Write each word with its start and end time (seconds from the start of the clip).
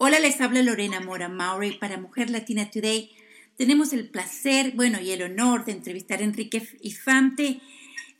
Hola, 0.00 0.20
les 0.20 0.40
habla 0.40 0.62
Lorena 0.62 1.00
Mora 1.00 1.28
Maury 1.28 1.72
para 1.72 1.96
Mujer 1.96 2.30
Latina 2.30 2.70
Today. 2.70 3.10
Tenemos 3.56 3.92
el 3.92 4.08
placer, 4.08 4.70
bueno, 4.76 5.00
y 5.00 5.10
el 5.10 5.22
honor 5.22 5.64
de 5.64 5.72
entrevistar 5.72 6.20
a 6.20 6.22
Enrique 6.22 6.62
Infante. 6.82 7.60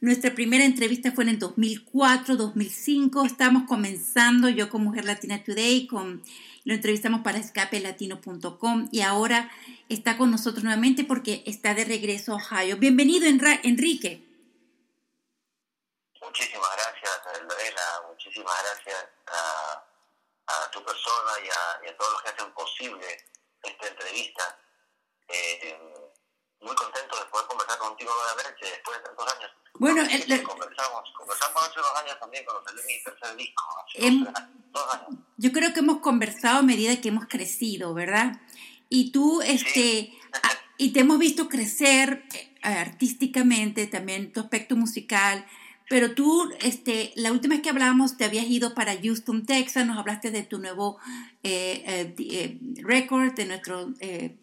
Nuestra 0.01 0.35
primera 0.35 0.65
entrevista 0.65 1.13
fue 1.13 1.23
en 1.23 1.31
el 1.31 1.39
2004, 1.39 2.35
2005. 2.35 3.25
Estamos 3.25 3.69
comenzando 3.69 4.49
yo 4.49 4.71
con 4.71 4.83
Mujer 4.83 5.05
Latina 5.05 5.45
Today, 5.45 5.87
con, 5.87 6.25
lo 6.65 6.75
entrevistamos 6.75 7.21
para 7.21 7.39
escapelatino.com 7.39 8.89
y 8.91 9.03
ahora 9.03 9.49
está 9.89 10.17
con 10.19 10.33
nosotros 10.33 10.65
nuevamente 10.65 11.05
porque 11.05 11.45
está 11.47 11.75
de 11.75 11.85
regreso 11.85 12.33
a 12.33 12.37
Ohio. 12.39 12.79
Bienvenido, 12.79 13.25
Enrique. 13.27 14.27
Muchísimas 16.21 16.71
gracias, 16.75 17.45
Lorena. 17.45 17.83
Muchísimas 18.11 18.55
gracias 18.65 19.07
a 19.29 19.88
a 20.49 20.71
tu 20.71 20.83
persona 20.85 21.33
y 21.45 21.89
a, 21.89 21.97
todos 21.97 22.13
los 22.13 22.23
que 22.23 22.29
hacen 22.31 22.53
posible 22.53 23.07
esta 23.63 23.87
entrevista. 23.87 24.59
Eh, 25.29 25.79
muy 26.61 26.75
contento 26.75 27.17
de 27.17 27.25
poder 27.27 27.47
conversar 27.47 27.79
contigo 27.79 28.13
nuevamente 28.13 28.67
después 28.67 28.99
de 28.99 29.05
tantos 29.05 29.35
años. 29.35 29.51
Bueno, 29.75 30.03
conversamos, 30.45 31.13
conversamos 31.17 31.63
hace 31.63 31.79
unos 31.79 32.03
años 32.03 32.19
también 32.19 32.45
cuando 32.45 32.65
salió 32.65 32.83
mi 32.85 33.03
tercer 33.03 33.37
disco. 33.37 33.65
Hace 33.87 34.11
dos, 34.73 34.95
años. 34.95 35.21
Yo 35.37 35.53
creo 35.53 35.73
que 35.73 35.81
hemos 35.81 36.01
conversado 36.01 36.59
a 36.59 36.63
medida 36.63 37.01
que 37.01 37.09
hemos 37.09 37.27
crecido, 37.27 37.95
¿verdad? 37.95 38.41
Y 38.89 39.13
tú, 39.13 39.41
este, 39.43 40.13
y 40.79 40.93
te 40.93 41.01
hemos 41.01 41.19
visto 41.19 41.49
crecer 41.49 42.25
eh, 42.33 42.57
artísticamente, 42.63 43.87
también 43.87 44.33
tu 44.33 44.41
aspecto 44.41 44.75
musical, 44.75 45.47
pero 45.89 46.15
tú, 46.15 46.53
este, 46.61 47.13
la 47.17 47.33
última 47.33 47.55
vez 47.55 47.63
que 47.63 47.71
hablábamos, 47.71 48.19
te 48.19 48.25
habías 48.25 48.45
ido 48.45 48.75
para 48.75 49.01
Houston, 49.01 49.47
Texas, 49.47 49.87
nos 49.87 49.97
hablaste 49.97 50.31
de 50.31 50.43
tu 50.43 50.59
nuevo 50.59 50.99
eh, 51.43 51.83
eh, 51.87 52.15
eh 52.19 52.59
récord, 52.83 53.33
de 53.33 53.47
nuestro... 53.47 53.89
Eh, 54.01 54.37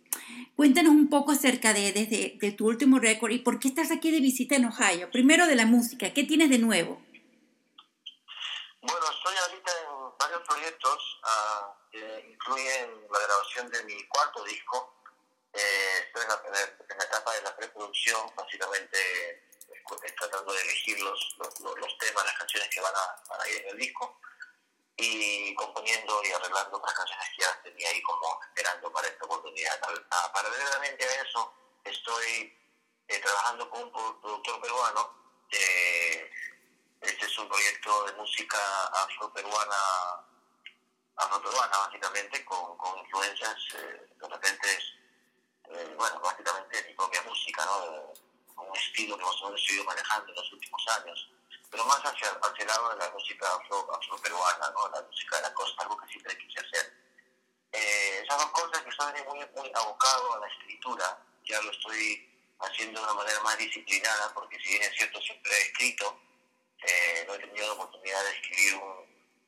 cuéntanos 0.56 0.94
un 0.94 1.10
poco 1.10 1.34
acerca 1.34 1.74
de, 1.74 1.92
de, 1.92 2.38
de 2.40 2.52
tu 2.54 2.68
último 2.68 2.98
récord 2.98 3.32
y 3.32 3.40
por 3.40 3.60
qué 3.60 3.68
estás 3.68 3.92
aquí 3.92 4.10
de 4.10 4.22
visita 4.22 4.56
en 4.56 4.66
Ohio. 4.66 5.12
Primero 5.12 5.46
de 5.46 5.56
la 5.56 5.66
música, 5.66 6.14
¿qué 6.14 6.24
tienes 6.24 6.50
de 6.50 6.58
nuevo? 6.58 7.02
Bueno, 8.82 9.06
estoy 9.12 9.36
ahorita 9.36 9.72
en 9.82 10.18
varios 10.18 10.42
proyectos 10.48 11.20
uh, 11.24 11.92
que 11.92 12.30
incluyen 12.32 12.90
la 13.12 13.20
grabación 13.20 13.70
de 13.70 13.84
mi 13.84 14.02
cuarto 14.08 14.44
disco. 14.46 14.96
estoy 15.54 16.24
en 16.24 16.30
la, 16.30 16.42
en 16.90 16.98
la 16.98 17.04
etapa 17.04 17.34
de 17.34 17.42
la 17.44 17.56
preproducción, 17.56 18.22
básicamente 18.36 18.98
tratando 20.18 20.54
de 20.54 20.62
elegir 20.62 21.00
los, 21.02 21.36
los, 21.38 21.98
temas, 21.98 22.26
las 22.26 22.38
canciones 22.38 22.70
que 22.70 22.82
van 22.82 22.94
a, 22.96 23.50
ir 23.50 23.62
en 23.62 23.70
el 23.70 23.78
disco 23.78 24.20
y 24.98 25.54
componiendo 25.56 26.24
y 26.24 26.32
arreglando 26.32 26.78
otras 26.78 26.94
canciones 26.94 27.28
que 27.36 27.42
ya 27.44 27.62
tenía 27.62 27.90
ahí 27.90 28.02
como 28.02 28.40
esperando 28.48 28.92
para 28.92 29.08
esta 29.08 29.26
oportunidad. 29.26 29.80
Paralelamente 30.34 31.04
a 31.04 31.22
eso, 31.22 31.54
estoy 31.84 32.58
eh, 33.08 33.20
trabajando 33.20 33.70
con 33.70 33.84
un 33.84 33.92
productor 33.92 34.62
peruano. 34.62 35.14
Este 37.02 37.26
es 37.26 37.38
un 37.38 37.48
proyecto 37.48 38.06
de 38.06 38.14
música 38.14 38.58
afroperuana, 38.88 40.26
afroperuana 41.18 41.78
básicamente, 41.78 42.44
con, 42.46 42.76
con 42.78 42.98
influencias 42.98 43.56
eh, 43.76 44.08
de 44.20 44.28
repente, 44.28 44.80
eh, 45.70 45.94
bueno, 45.96 46.20
básicamente 46.20 46.84
mi 46.88 46.94
propia 46.96 47.22
música, 47.22 47.64
¿no? 47.66 48.25
Un 48.68 48.76
estilo 48.76 49.18
que 49.18 49.24
más 49.24 49.42
o 49.42 49.46
menos 49.46 49.70
ido 49.70 49.84
manejando 49.84 50.30
en 50.30 50.36
los 50.36 50.54
últimos 50.54 50.88
años, 51.00 51.30
pero 51.70 51.86
más 51.86 52.00
hacia, 52.00 52.30
hacia 52.30 52.62
el 52.62 52.68
lado 52.68 52.90
de 52.90 52.98
la 52.98 53.12
música 53.12 53.48
afro, 53.54 53.88
afroperuana, 53.94 54.72
¿no? 54.72 54.88
la 54.90 55.02
música 55.02 55.36
de 55.38 55.42
la 55.44 55.54
costa, 55.54 55.84
algo 55.84 55.98
que 55.98 56.08
siempre 56.08 56.38
quise 56.38 56.60
hacer. 56.60 56.94
Eh, 57.72 58.22
esas 58.24 58.38
dos 58.38 58.52
cosas 58.52 58.82
que 58.84 58.90
estoy 58.90 59.24
muy, 59.24 59.46
muy 59.56 59.72
abocado 59.76 60.36
a 60.36 60.40
la 60.40 60.48
escritura, 60.48 61.20
ya 61.44 61.62
lo 61.62 61.72
estoy 61.72 62.32
haciendo 62.60 63.00
de 63.00 63.06
una 63.06 63.16
manera 63.16 63.40
más 63.42 63.58
disciplinada, 63.58 64.34
porque 64.34 64.58
si 64.60 64.70
bien 64.70 64.84
es 64.84 64.96
cierto, 64.96 65.22
siempre 65.22 65.52
he 65.52 65.62
escrito, 65.64 66.20
eh, 66.82 67.26
no 67.28 67.34
he 67.34 67.40
tenido 67.40 67.68
la 67.68 67.74
oportunidad 67.74 68.24
de 68.24 68.32
escribir 68.32 68.76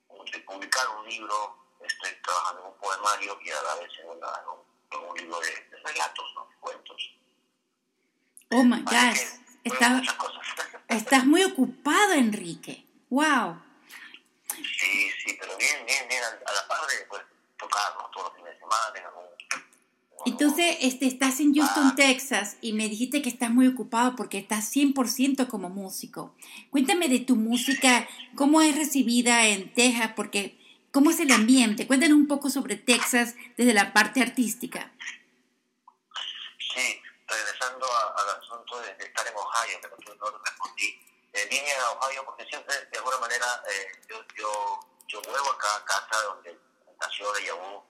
un, 0.10 0.26
de 0.26 0.40
publicar 0.40 0.90
un 0.90 1.08
libro, 1.08 1.58
estoy 1.80 2.12
trabajando 2.22 2.62
en 2.62 2.68
un 2.68 2.78
poemario 2.80 3.40
y 3.42 3.52
a 3.52 3.62
la 3.62 3.76
vez 3.76 3.92
en, 4.00 4.10
un, 4.10 5.18
libro 5.18 5.40
de, 5.40 5.52
de 5.52 5.78
relatos, 5.78 6.34
¿no? 6.36 6.50
cuentos. 6.60 7.18
Oh 8.52 8.64
my 8.64 8.82
gosh. 8.82 9.20
Estás, 9.64 10.02
estás 10.88 11.26
muy 11.26 11.44
ocupado, 11.44 12.14
Enrique. 12.14 12.86
Wow. 13.10 13.62
Sí, 14.48 15.10
sí, 15.26 15.38
pero 15.40 15.58
bien, 15.58 15.86
bien, 15.86 16.08
bien. 16.08 16.24
A 16.24 16.54
la 16.54 16.68
par 16.68 16.80
de 16.88 17.06
pues, 17.10 17.22
tocarnos 17.58 18.12
todos 18.12 18.28
los 18.28 18.36
fines 18.36 18.54
de 18.54 18.60
semana. 18.60 18.78
Entonces, 20.26 20.78
este, 20.82 21.06
estás 21.06 21.40
en 21.40 21.54
Houston, 21.54 21.88
ah. 21.88 21.94
Texas, 21.96 22.58
y 22.60 22.74
me 22.74 22.90
dijiste 22.90 23.22
que 23.22 23.30
estás 23.30 23.50
muy 23.50 23.68
ocupado 23.68 24.16
porque 24.16 24.38
estás 24.38 24.76
100% 24.76 25.48
como 25.48 25.70
músico. 25.70 26.36
Cuéntame 26.70 27.08
de 27.08 27.20
tu 27.20 27.36
música, 27.36 28.08
cómo 28.36 28.62
es 28.62 28.76
recibida 28.76 29.48
en 29.48 29.74
Texas, 29.74 30.12
porque 30.16 30.58
cómo 30.92 31.12
es 31.12 31.20
el 31.20 31.32
ambiente. 31.32 31.88
Cuéntanos 31.88 32.18
un 32.18 32.28
poco 32.28 32.50
sobre 32.50 32.76
Texas 32.76 33.36
desde 33.56 33.74
la 33.74 33.94
parte 33.94 34.22
artística. 34.22 34.92
Sí, 36.58 37.00
regresando 37.28 37.86
al 37.86 38.42
asunto 38.42 38.80
de, 38.82 39.06
estar 39.06 39.28
en 39.28 39.34
Ohio, 39.58 39.82
que 39.82 39.88
no, 39.88 40.16
no 40.16 40.38
respondí, 40.44 41.00
eh, 41.34 41.48
vine 41.50 41.72
a 41.74 41.92
Ohio 41.92 42.26
porque 42.26 42.46
siempre, 42.46 42.76
de 42.86 42.98
alguna 42.98 43.18
manera, 43.18 43.64
eh, 43.70 43.92
yo, 44.10 44.24
yo, 44.36 44.80
yo 45.08 45.22
vuelvo 45.22 45.52
acá 45.52 45.76
a 45.76 45.86
casa 45.86 46.24
donde 46.24 46.58
nació 47.00 47.32
de 47.34 47.46
Yahoo 47.46 47.86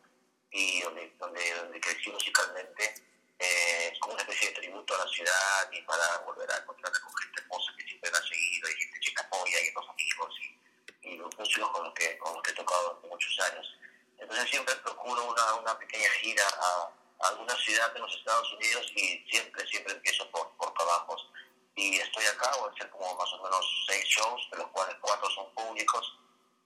y 0.52 0.82
donde, 0.82 1.14
donde, 1.20 1.54
donde 1.56 1.80
crecí 1.80 2.10
musicalmente, 2.10 2.94
eh, 3.40 3.94
como 4.00 4.14
una 4.14 4.24
especie 4.24 4.50
de 4.50 4.56
tributo 4.56 4.96
a 4.96 5.06
la 5.06 5.12
ciudad 5.12 5.72
y 5.72 5.82
para 5.84 6.18
volver 6.20 6.52
a 6.52 6.58
encontrarme 6.58 7.00
con 7.00 7.16
gente 7.16 7.42
hermosa 7.42 7.72
que 7.78 7.84
siempre 7.86 8.12
me 8.12 8.18
ha 8.18 8.22
seguido 8.22 8.70
y 8.70 8.76
gente 8.76 9.00
que 9.00 9.14
me 9.14 9.22
apoya 9.22 9.62
y 9.62 9.72
los 9.72 9.90
amigos 9.90 10.36
y, 10.42 11.10
y 11.10 11.18
los 11.18 11.38
músicos 11.38 11.70
con 11.70 11.84
los 11.84 11.94
que, 11.94 12.18
con 12.18 12.34
los 12.34 12.44
que 12.44 12.52
he 12.52 12.56
tocado 12.56 13.00
muchos 13.08 13.40
años. 13.52 13.78
Entonces 14.18 14.50
siempre 14.50 14.76
procuro 14.78 15.24
una, 15.26 15.54
una 15.56 15.78
pequeña 15.78 16.10
gira 16.22 16.48
a 16.48 16.92
alguna 17.30 17.56
ciudad 17.58 17.94
de 17.94 18.00
los 18.00 18.16
Estados 18.16 18.52
Unidos 18.54 18.92
y 18.96 19.26
siempre, 19.30 19.68
siempre 19.68 19.94
empiezo 19.94 20.30
por, 20.32 20.52
por 20.58 20.74
trabajos. 20.74 21.30
Y 21.78 21.96
estoy 22.00 22.26
acá, 22.26 22.50
voy 22.60 22.70
a 22.70 22.74
hacer 22.74 22.90
como 22.90 23.16
más 23.16 23.32
o 23.34 23.44
menos 23.44 23.86
seis 23.88 24.04
shows, 24.06 24.50
de 24.50 24.58
los 24.58 24.68
cuales 24.70 24.96
cuatro 25.00 25.30
son 25.30 25.54
públicos. 25.54 26.20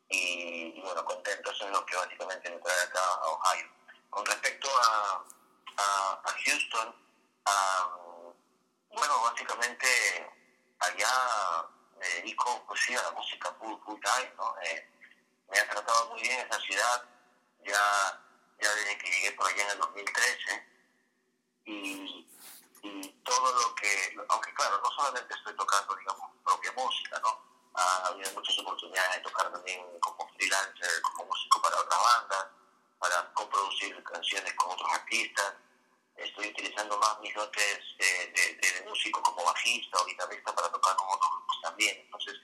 Y, 0.07 0.79
bueno, 0.79 1.03
contento, 1.03 1.51
eso 1.51 1.65
es 1.65 1.71
lo 1.71 1.85
que 1.85 1.97
básicamente 1.97 2.49
me 2.49 2.57
trae 2.57 2.81
acá 2.83 3.03
a 3.03 3.27
Ohio. 3.27 3.67
Con 4.09 4.25
respecto 4.25 4.69
a, 4.69 5.25
a, 5.77 6.33
Houston, 6.45 6.95
bueno, 8.89 9.21
básicamente 9.23 9.87
allá 10.79 11.67
me 11.99 12.07
dedico 12.07 12.63
pues 12.65 12.79
sí 12.79 12.95
a 12.95 13.03
la 13.03 13.11
música 13.11 13.53
full, 13.59 13.75
full 13.83 13.99
time, 13.99 14.33
¿no? 14.37 14.55
Eh, 14.61 14.89
me 15.49 15.59
ha 15.59 15.69
tratado 15.69 16.09
muy 16.11 16.21
bien 16.21 16.39
esa 16.39 16.59
ciudad, 16.61 17.03
ya 17.65 18.21
ya 18.61 18.75
desde 18.75 18.97
que 18.97 19.11
llegué 19.11 19.31
por 19.33 19.47
allá 19.47 19.63
en 19.63 19.71
el 19.71 19.77
2013. 19.79 20.67
Y, 21.65 21.71
y 21.73 22.30
todo 23.31 23.53
lo 23.53 23.75
que, 23.75 24.15
aunque 24.27 24.53
claro, 24.53 24.81
no 24.83 24.91
solamente 24.91 25.33
estoy 25.33 25.55
tocando, 25.55 25.95
digamos, 25.95 26.29
propia 26.43 26.71
música, 26.73 27.17
¿no? 27.19 27.39
Ha 27.73 28.07
habido 28.07 28.29
muchas 28.33 28.59
oportunidades 28.59 29.15
de 29.15 29.21
tocar 29.21 29.49
también 29.49 29.79
como 30.01 30.27
freelancer, 30.33 31.01
como 31.01 31.25
músico 31.25 31.61
para 31.61 31.79
otras 31.79 31.99
bandas, 32.01 32.47
para 32.99 33.33
coproducir 33.33 34.03
canciones 34.03 34.53
con 34.55 34.71
otros 34.71 34.91
artistas. 34.91 35.53
Estoy 36.17 36.49
utilizando 36.49 36.97
más 36.97 37.19
mis 37.21 37.33
dotes 37.33 37.79
de, 37.97 38.59
de, 38.61 38.85
músico 38.85 39.23
como 39.23 39.45
bajista 39.45 39.97
o 39.97 40.05
guitarrista 40.05 40.53
para 40.53 40.69
tocar 40.69 40.95
con 40.97 41.07
otros 41.07 41.31
grupos 41.31 41.61
también. 41.61 42.01
Entonces, 42.01 42.35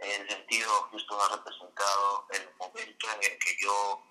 en 0.00 0.10
ese 0.10 0.28
sentido, 0.28 0.88
Houston 0.90 1.20
ha 1.20 1.36
representado 1.36 2.26
el 2.30 2.50
momento 2.58 3.10
en 3.12 3.22
el 3.22 3.38
que 3.38 3.56
yo 3.60 4.02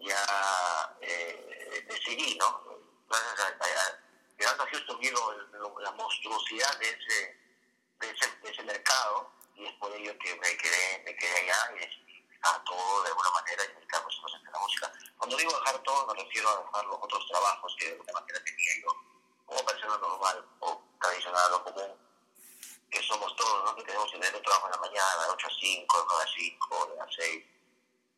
ya 0.00 0.96
eh, 1.00 1.84
decidí, 1.88 2.38
¿no? 2.38 2.62
Gracias 3.08 3.50
a, 3.50 4.04
llegando 4.38 4.64
a 4.64 4.66
Houston 4.66 4.98
vi 4.98 5.10
la 5.10 5.90
monstruosidad 5.92 6.78
de 6.78 6.88
ese, 6.88 7.40
de 8.00 8.10
ese, 8.10 8.36
de 8.42 8.50
ese 8.50 8.62
mercado 8.64 9.30
y 9.54 9.66
es 9.66 9.72
por 9.74 9.92
ello 9.92 10.16
que 10.18 10.34
me 10.36 10.56
quedé, 10.56 11.02
me 11.04 11.16
quedé 11.16 11.38
allá 11.40 11.72
y 11.76 11.78
decidí 11.80 12.26
dejar 12.28 12.64
todo 12.64 13.02
de 13.02 13.08
alguna 13.08 13.30
manera 13.30 13.64
y 13.64 13.74
dedicarme 13.74 14.08
a 14.10 14.50
la 14.50 14.58
música. 14.58 14.92
Cuando 15.18 15.36
digo 15.36 15.58
dejar 15.58 15.78
todo 15.82 16.06
me 16.06 16.22
refiero 16.22 16.48
a 16.48 16.64
dejar 16.64 16.84
los 16.86 16.98
otros 17.00 17.26
trabajos 17.28 17.76
que 17.78 17.86
de 17.86 17.92
alguna 17.92 18.12
manera 18.12 18.44
tenía 18.44 18.72
yo 18.82 18.88
como 19.46 19.64
persona 19.64 19.98
normal 19.98 20.48
o 20.60 20.82
tradicional 21.00 21.52
o 21.54 21.64
común 21.64 22.04
que 22.90 23.02
somos 23.02 23.34
todos, 23.36 23.64
¿no? 23.64 23.76
que 23.76 23.82
tenemos 23.82 24.10
que 24.10 24.18
tener 24.18 24.36
un 24.36 24.42
trabajo 24.42 24.66
en 24.66 24.72
la 24.72 24.78
mañana, 24.78 25.24
de 25.24 25.30
8 25.30 25.46
a 25.46 25.50
5, 25.50 25.98
de 25.98 26.04
9 26.10 26.24
a 26.24 26.32
5, 26.32 26.86
de 26.86 27.00
a 27.00 27.06
6 27.10 27.44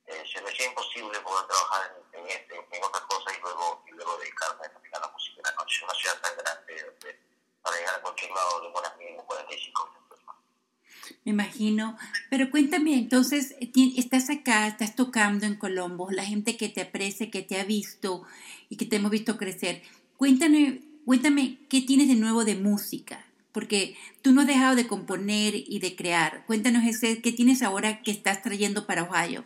eh, 0.07 0.25
se 0.33 0.41
me 0.41 0.51
hacía 0.51 0.67
imposible 0.67 1.19
poder 1.21 1.47
trabajar 1.49 1.97
en, 2.13 2.21
en, 2.21 2.29
este, 2.29 2.55
en 2.55 2.85
otras 2.85 3.03
cosas 3.05 3.37
y 3.37 3.41
luego, 3.41 3.83
y 3.89 3.91
luego 3.91 4.17
dedicarme 4.19 4.67
a 4.67 5.01
la 5.01 5.09
música 5.09 5.37
en 5.39 5.43
la 5.43 5.53
noche. 5.63 5.85
Una 5.85 5.95
ciudad 5.95 6.21
tan 6.21 6.37
grande 6.37 6.97
para 7.61 7.77
llegar 7.77 7.95
a 7.97 8.03
cualquier 8.03 8.31
lado 8.31 8.61
de 8.61 8.69
buenas 8.69 8.97
mínimo 8.97 9.27
45 9.27 9.87
minutos. 9.87 10.21
Me 11.27 11.33
imagino. 11.33 11.99
Pero 12.31 12.53
cuéntame, 12.53 12.95
entonces, 12.95 13.57
estás 13.97 14.31
acá, 14.31 14.69
estás 14.69 14.95
tocando 14.95 15.45
en 15.45 15.57
Colombo, 15.57 16.09
la 16.13 16.25
gente 16.25 16.57
que 16.57 16.69
te 16.69 16.83
aprecia, 16.83 17.33
que 17.33 17.43
te 17.43 17.61
ha 17.61 17.65
visto 17.65 18.23
y 18.69 18.77
que 18.77 18.87
te 18.87 18.97
hemos 18.97 19.11
visto 19.11 19.37
crecer. 19.37 19.83
Cuéntame, 20.17 20.83
cuéntame 21.05 21.59
qué 21.69 21.81
tienes 21.81 22.07
de 22.07 22.15
nuevo 22.15 22.45
de 22.45 22.55
música, 22.55 23.27
porque 23.51 23.99
tú 24.23 24.31
no 24.31 24.43
has 24.43 24.47
dejado 24.47 24.77
de 24.77 24.87
componer 24.87 25.57
y 25.57 25.81
de 25.81 25.97
crear. 25.97 26.47
Cuéntanos 26.47 26.85
ese, 26.85 27.21
qué 27.21 27.33
tienes 27.33 27.61
ahora 27.63 28.03
que 28.05 28.13
estás 28.13 28.41
trayendo 28.43 28.87
para 28.87 29.03
Ohio. 29.03 29.45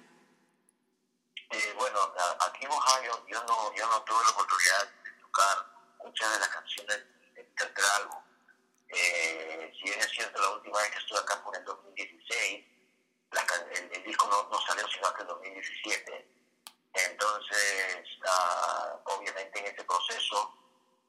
Eh, 1.51 1.75
bueno, 1.79 1.99
aquí 2.47 2.67
en 2.67 2.73
Ohio 2.73 3.27
yo 3.27 3.43
no, 3.45 3.75
yo 3.75 3.87
no 3.87 4.03
tuve 4.03 4.19
la 4.23 4.31
oportunidad 4.33 4.85
de 5.03 5.11
tocar 5.23 5.57
muchas 6.05 6.31
de 6.31 6.41
las 6.41 6.49
canciones 6.51 6.99
del 7.35 7.47
tercer 7.57 7.85
álbum. 8.03 8.21
Eh, 8.93 9.73
si 9.79 9.85
bien 9.85 10.01
es 10.01 10.11
cierto, 10.11 10.41
la 10.41 10.51
última 10.51 10.79
vez 10.79 10.91
que 10.91 10.99
estuve 10.99 11.19
acá 11.19 11.41
fue 11.45 11.57
en 11.57 11.65
2016, 11.65 12.65
el, 13.93 14.05
disco 14.05 14.27
no, 14.27 14.49
no, 14.51 14.61
salió 14.67 14.87
sino 14.89 15.07
hasta 15.07 15.23
en 15.23 15.29
2017. 15.61 16.27
Entonces, 16.93 18.05
uh, 18.25 19.15
obviamente 19.15 19.59
en 19.61 19.67
ese 19.67 19.85
proceso, 19.85 20.55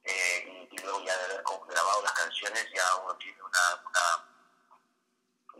eh, 0.04 0.68
y, 0.72 0.78
luego 0.82 1.04
ya 1.04 1.18
de 1.18 1.24
haber 1.26 1.44
grabado 1.68 2.02
las 2.04 2.14
canciones, 2.14 2.68
ya 2.74 2.96
uno 3.04 3.16
tiene 3.18 3.42
una 3.42 3.82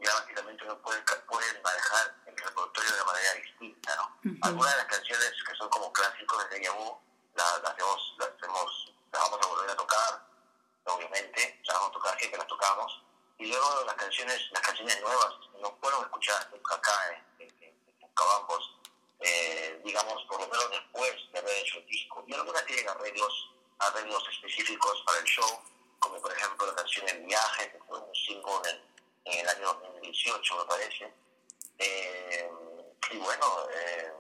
ya 0.02 0.14
básicamente 0.16 0.64
uno 0.64 0.82
puede, 0.82 1.02
puede 1.02 1.62
manejar 1.62 2.16
el 2.26 2.36
repertorio 2.36 2.96
de 2.96 3.04
manera 3.04 3.34
distinta, 3.36 3.96
¿no? 3.96 4.38
Algunas 4.42 4.72
de 4.72 4.78
las 4.78 4.88
canciones 4.88 5.32
que 5.48 5.56
son 5.56 5.70
como 5.70 5.94
clásicos 5.94 6.50
de 6.50 6.60
Deja 6.60 6.74
Vu, 6.74 6.98
las, 7.36 7.62
las, 7.62 7.78
hemos, 7.78 8.16
las, 8.18 8.30
hemos, 8.44 8.94
las 9.12 9.22
vamos 9.22 9.40
a 9.46 9.48
volver 9.48 9.70
a 9.70 9.76
tocar, 9.76 10.28
obviamente, 10.86 11.62
las 11.66 11.76
vamos 11.76 11.90
a 11.90 11.94
tocar 11.94 12.18
siempre 12.18 12.40
las 12.40 12.48
tocamos, 12.48 13.04
y 13.38 13.46
luego 13.46 13.84
las 13.86 13.96
canciones, 13.96 14.42
las 14.52 14.62
canciones 14.62 15.02
nuevas 15.02 15.34
no 15.62 15.78
fueron 15.80 16.02
escuchadas 16.02 16.50
nunca 16.52 16.76
acá 16.76 17.24
en, 17.40 17.48
en, 17.48 17.60
en, 17.62 18.12
eh, 19.24 19.82
digamos, 19.84 20.24
por 20.26 20.42
lo 20.42 20.48
menos 20.48 20.72
después 20.72 21.14
de 21.32 21.40
haber 21.40 21.58
hecho 21.58 21.78
el 21.78 21.86
disco, 21.86 22.24
y 22.26 22.34
algunas 22.34 22.66
tienen 22.66 22.90
arreglos, 22.90 23.52
arreglos 23.78 24.24
específicos 24.30 25.04
para 25.06 25.20
el 25.20 25.26
show, 25.26 25.62
como 26.00 26.20
por 26.20 26.32
ejemplo 26.32 26.66
la 26.66 26.76
canción 26.76 27.08
El 27.08 27.24
Viaje, 27.26 27.72
que 27.72 27.80
fue 27.88 28.00
un 28.00 28.16
single 28.16 28.70
en 28.72 28.92
en 29.26 29.40
el 29.40 29.48
año 29.48 29.74
2018, 29.74 30.58
me 30.58 30.66
parece. 30.66 31.14
Eh, 31.78 32.50
y 32.94 33.10
bueno, 33.22 33.46
eh, 33.74 34.12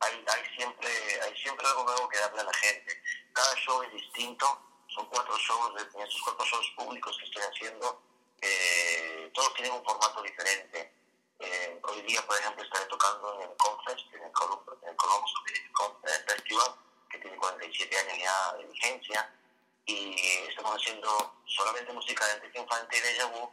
hay, 0.00 0.56
siempre, 0.56 0.88
hay 1.22 1.36
siempre 1.36 1.66
algo 1.66 1.84
nuevo 1.84 2.08
que 2.08 2.18
darle 2.18 2.40
a 2.40 2.44
la 2.44 2.54
gente. 2.54 3.02
Cada 3.32 3.54
show 3.56 3.82
es 3.82 3.92
distinto, 3.92 4.46
son 4.88 5.06
cuatro 5.06 5.36
shows, 5.38 5.80
en 5.80 6.00
estos 6.02 6.22
cuatro 6.22 6.44
shows 6.44 6.72
públicos 6.76 7.16
que 7.18 7.24
estoy 7.24 7.42
haciendo, 7.42 8.02
eh, 8.40 9.30
todos 9.34 9.54
tienen 9.54 9.72
un 9.72 9.84
formato 9.84 10.22
diferente. 10.22 10.92
hoy 11.82 12.02
día, 12.02 12.20
por 12.26 12.36
ejemplo, 12.36 12.64
estaré 12.64 12.84
tocando 12.86 13.34
en 13.40 13.50
el 13.50 13.56
Confest, 13.56 14.12
en 14.14 14.22
el, 14.24 14.32
Columbus 14.32 15.32
Community 15.34 16.26
Festival, 16.26 16.74
que 17.10 17.18
tiene 17.18 17.36
47 17.36 17.98
años 17.98 18.18
ya 18.18 18.52
de 18.54 18.64
vigencia, 18.66 19.34
y 19.84 20.16
estamos 20.48 20.76
haciendo 20.76 21.34
solamente 21.46 21.92
música 21.92 22.26
de 22.26 22.60
infantil 22.60 23.02
de 23.02 23.16
Yahoo 23.16 23.52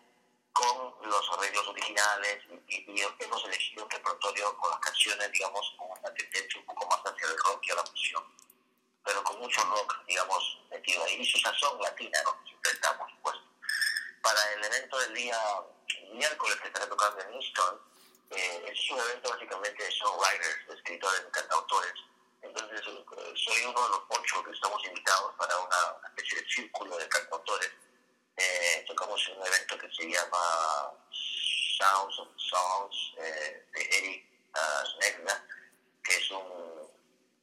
con 0.53 0.93
los 1.09 1.31
arreglos 1.31 1.67
originales 1.67 2.39
y, 2.67 3.01
hemos 3.19 3.45
elegido 3.45 3.83
un 3.83 3.89
repertorio 3.89 4.55
con 4.57 4.69
las 4.69 4.79
canciones, 4.79 5.31
digamos, 5.31 5.75
con 5.77 5.89
una 5.89 6.13
tendencia 6.13 6.59
un 6.59 6.65
poco 6.67 6.87
más 6.87 6.99
hacia 6.99 7.27
el 7.27 7.37
rock 7.37 7.59
y 7.63 7.71
a 7.71 7.75
la 7.75 7.85
fusión, 7.85 8.23
pero 9.03 9.23
con 9.23 9.39
mucho 9.39 9.61
rock, 9.63 10.05
digamos, 10.07 10.61
metido 10.69 11.03
ahí, 11.03 11.15
y 11.15 11.25
su 11.25 11.39
sazón 11.39 11.81
latina, 11.81 12.19
¿no? 12.23 12.37
Siempre 12.45 12.71
por 12.97 13.09
supuesto. 13.09 13.43
Para 14.21 14.53
el 14.53 14.63
evento 14.63 14.99
del 14.99 15.13
día 15.15 15.39
miércoles 16.13 16.57
que 16.61 16.67
estaré 16.67 16.87
tocando 16.87 17.21
en 17.21 17.33
Easton, 17.33 17.81
eh, 18.29 18.65
es 18.71 18.91
un 18.91 18.99
evento 18.99 19.29
básicamente 19.29 19.83
de 19.83 19.91
songwriters, 19.91 20.67
de 20.67 20.75
escritores, 20.75 21.23
de 21.25 21.31
cantautores. 21.31 21.93
Entonces, 22.41 22.81
eh, 22.81 23.33
soy 23.35 23.65
uno 23.65 23.83
de 23.83 23.89
los 23.89 24.01
ocho 24.09 24.43
que 24.43 24.51
estamos 24.51 24.85
invitados 24.85 25.33
para 25.37 25.57
una 25.57 26.07
especie 26.07 26.41
de 26.41 26.49
círculo 26.49 26.97
de 26.97 27.07
cantautores 27.09 27.71
eh, 28.37 28.83
tocamos 28.87 29.21
en 29.29 29.39
un 29.39 29.47
evento 29.47 29.77
que 29.77 29.91
se 29.91 30.09
llama 30.09 30.93
Sounds 31.77 32.19
of 32.19 32.29
Songs 32.37 33.13
eh, 33.17 33.67
de 33.73 33.97
Eric 33.97 34.25
uh, 34.55 36.03
que 36.03 36.15
es 36.15 36.31
un, 36.31 36.89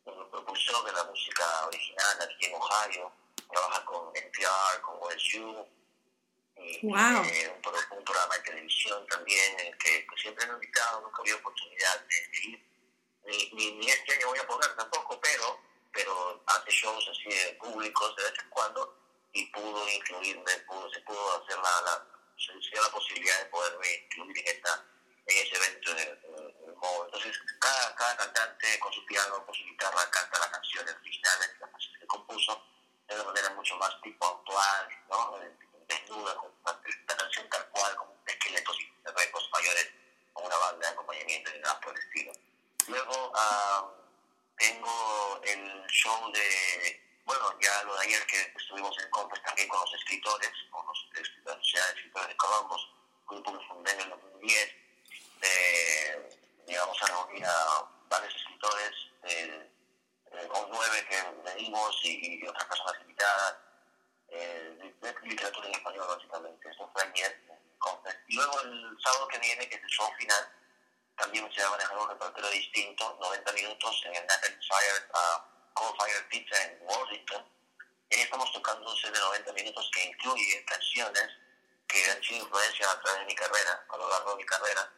un, 0.04 0.30
propulsor 0.30 0.84
de 0.84 0.92
la 0.92 1.04
música 1.04 1.66
original 1.66 2.18
aquí 2.22 2.46
en 2.46 2.54
Ohio, 2.54 3.12
trabaja 3.50 3.84
con 3.84 4.14
NPR, 4.14 4.80
con 4.82 4.96
OSU, 5.00 5.66
y 6.56 6.86
wow. 6.86 7.24
eh, 7.24 7.48
un, 7.48 7.98
un, 7.98 8.04
programa 8.04 8.36
de 8.36 8.42
televisión 8.42 9.06
también, 9.06 9.60
en 9.60 9.66
el 9.68 9.78
que 9.78 10.04
pues, 10.08 10.20
siempre 10.20 10.44
me 10.44 10.52
han 10.52 10.56
invitado, 10.56 11.00
nunca 11.00 11.22
había 11.22 11.36
oportunidad 11.36 12.04
de, 12.06 12.48
ir, 12.48 12.66
ni, 13.24 13.50
ni, 13.52 13.72
ni, 13.78 13.88
este 13.88 14.14
año 14.14 14.28
voy 14.28 14.38
a 14.38 14.46
poder 14.46 14.76
tampoco, 14.76 15.18
pero, 15.20 15.58
pero 15.92 16.42
hace 16.46 16.70
shows 16.70 17.08
así 17.08 17.30
públicos 17.58 18.16
de 18.16 18.24
vez 18.24 18.34
en 18.42 18.50
cuando 18.50 18.89
pudo 19.60 19.88
incluirme, 19.88 20.52
pudo, 20.66 20.90
se 20.90 21.00
pudo 21.00 21.42
hacer 21.42 21.56
la, 21.58 21.80
la, 21.82 22.06
se 22.36 22.52
dio 22.70 22.82
la 22.82 22.90
posibilidad 22.90 23.38
de 23.38 23.44
poderme 23.46 23.86
incluir 24.04 24.38
en, 24.38 24.56
esta, 24.56 24.84
en 25.26 25.36
ese 25.38 25.56
evento 25.56 25.90
en 25.92 25.98
el, 25.98 26.18
Entonces, 27.04 27.38
cada, 27.60 27.94
cada 27.94 28.16
cantante 28.16 28.78
con 28.80 28.92
su 28.92 29.04
piano, 29.06 29.44
con 29.44 29.54
su 29.54 29.64
guitarra, 29.64 30.10
canta 30.10 30.38
las 30.38 30.48
canciones 30.48 30.94
originales, 30.94 31.50
las 31.60 31.70
canciones 31.70 32.00
que 32.00 32.06
compuso, 32.06 32.64
de 33.06 33.14
una 33.14 33.24
manera 33.24 33.50
mucho 33.50 33.76
más 33.76 34.00
tipo 34.02 34.26
actual, 34.26 34.88
¿no? 35.08 35.38
desnuda, 35.88 36.34
con 36.36 36.52
la 36.64 37.16
canción 37.16 37.48
tal 37.50 37.68
cual, 37.70 37.96
como 37.96 38.12
un 38.12 38.28
esqueleto 38.28 38.72
sin 38.74 38.88
recos 39.04 39.50
mayores, 39.52 39.90
con 40.32 40.46
una 40.46 40.56
banda 40.56 40.86
de 40.86 40.92
acompañamiento 40.92 41.50
y 41.54 41.58
nada 41.58 41.80
por 41.80 41.92
el 41.92 42.00
estilo. 42.00 42.32
Luego 42.86 43.32
uh, 43.32 43.90
tengo 44.56 45.40
el 45.44 45.86
show 45.88 46.32
de 46.32 47.10
bueno, 47.30 47.56
ya 47.60 47.84
lo 47.84 47.94
de 47.94 48.06
ayer 48.06 48.26
que 48.26 48.52
estuvimos 48.56 48.96
en 48.98 49.08
Compes 49.10 49.39
con 49.68 49.80
los 49.80 49.94
escritores, 49.94 50.50
con 50.70 50.86
los 50.86 51.08
escritores, 51.14 51.72
ya 51.72 51.84
escritores 51.88 52.28
de 52.28 52.36
Columbus, 52.36 52.88
grupo 53.28 53.58
que 53.58 53.66
fundé 53.66 53.92
en 53.92 54.00
el 54.00 54.10
2010, 54.10 54.74
eh, 55.42 56.30
a 57.02 57.06
reunir 57.06 57.44
a 57.44 57.88
varios 58.08 58.34
escritores, 58.34 58.90
eh, 59.24 59.70
nueve 60.70 61.06
que 61.08 61.22
venimos 61.44 62.00
y, 62.04 62.46
otras 62.46 62.64
personas 62.64 63.00
invitadas, 63.00 63.56
eh, 64.28 64.94
de, 65.00 65.12
de, 65.12 65.28
literatura 65.28 65.68
en 65.68 65.74
español 65.74 66.06
básicamente, 66.08 66.68
eso 66.68 66.88
fue 66.92 67.02
ayer. 67.02 67.40
Y 68.28 68.36
luego 68.36 68.60
el 68.60 68.96
sábado 69.02 69.26
que 69.28 69.38
viene, 69.38 69.68
que 69.68 69.74
es 69.74 69.82
el 69.82 69.88
show 69.88 70.08
final, 70.16 70.52
también 71.16 71.50
se 71.52 71.60
va 71.62 71.68
a 71.68 71.70
manejar 71.72 71.98
un 71.98 72.08
repertorio 72.08 72.50
distinto, 72.50 73.18
90 73.20 73.52
minutos 73.52 74.02
en 74.06 74.14
el 74.14 74.26
Nathan 74.26 74.58
Fire. 74.68 75.10
Uh, 75.12 75.50
Fire 75.98 76.28
Pizza 76.28 76.62
en 76.64 76.78
Washington. 76.82 77.44
Estamos 78.10 78.52
tocando 78.52 78.90
un 78.90 78.96
set 78.96 79.12
de 79.12 79.20
90 79.20 79.52
minutos 79.52 79.88
que 79.94 80.04
incluye 80.04 80.64
canciones 80.64 81.30
que 81.86 82.10
han 82.10 82.20
sido 82.24 82.44
influencia 82.44 82.90
a 82.90 83.00
través 83.00 83.20
de 83.20 83.26
mi 83.26 83.34
carrera, 83.36 83.86
a 83.88 83.96
lo 83.96 84.08
largo 84.08 84.30
de 84.32 84.36
mi 84.38 84.44
carrera. 84.44 84.92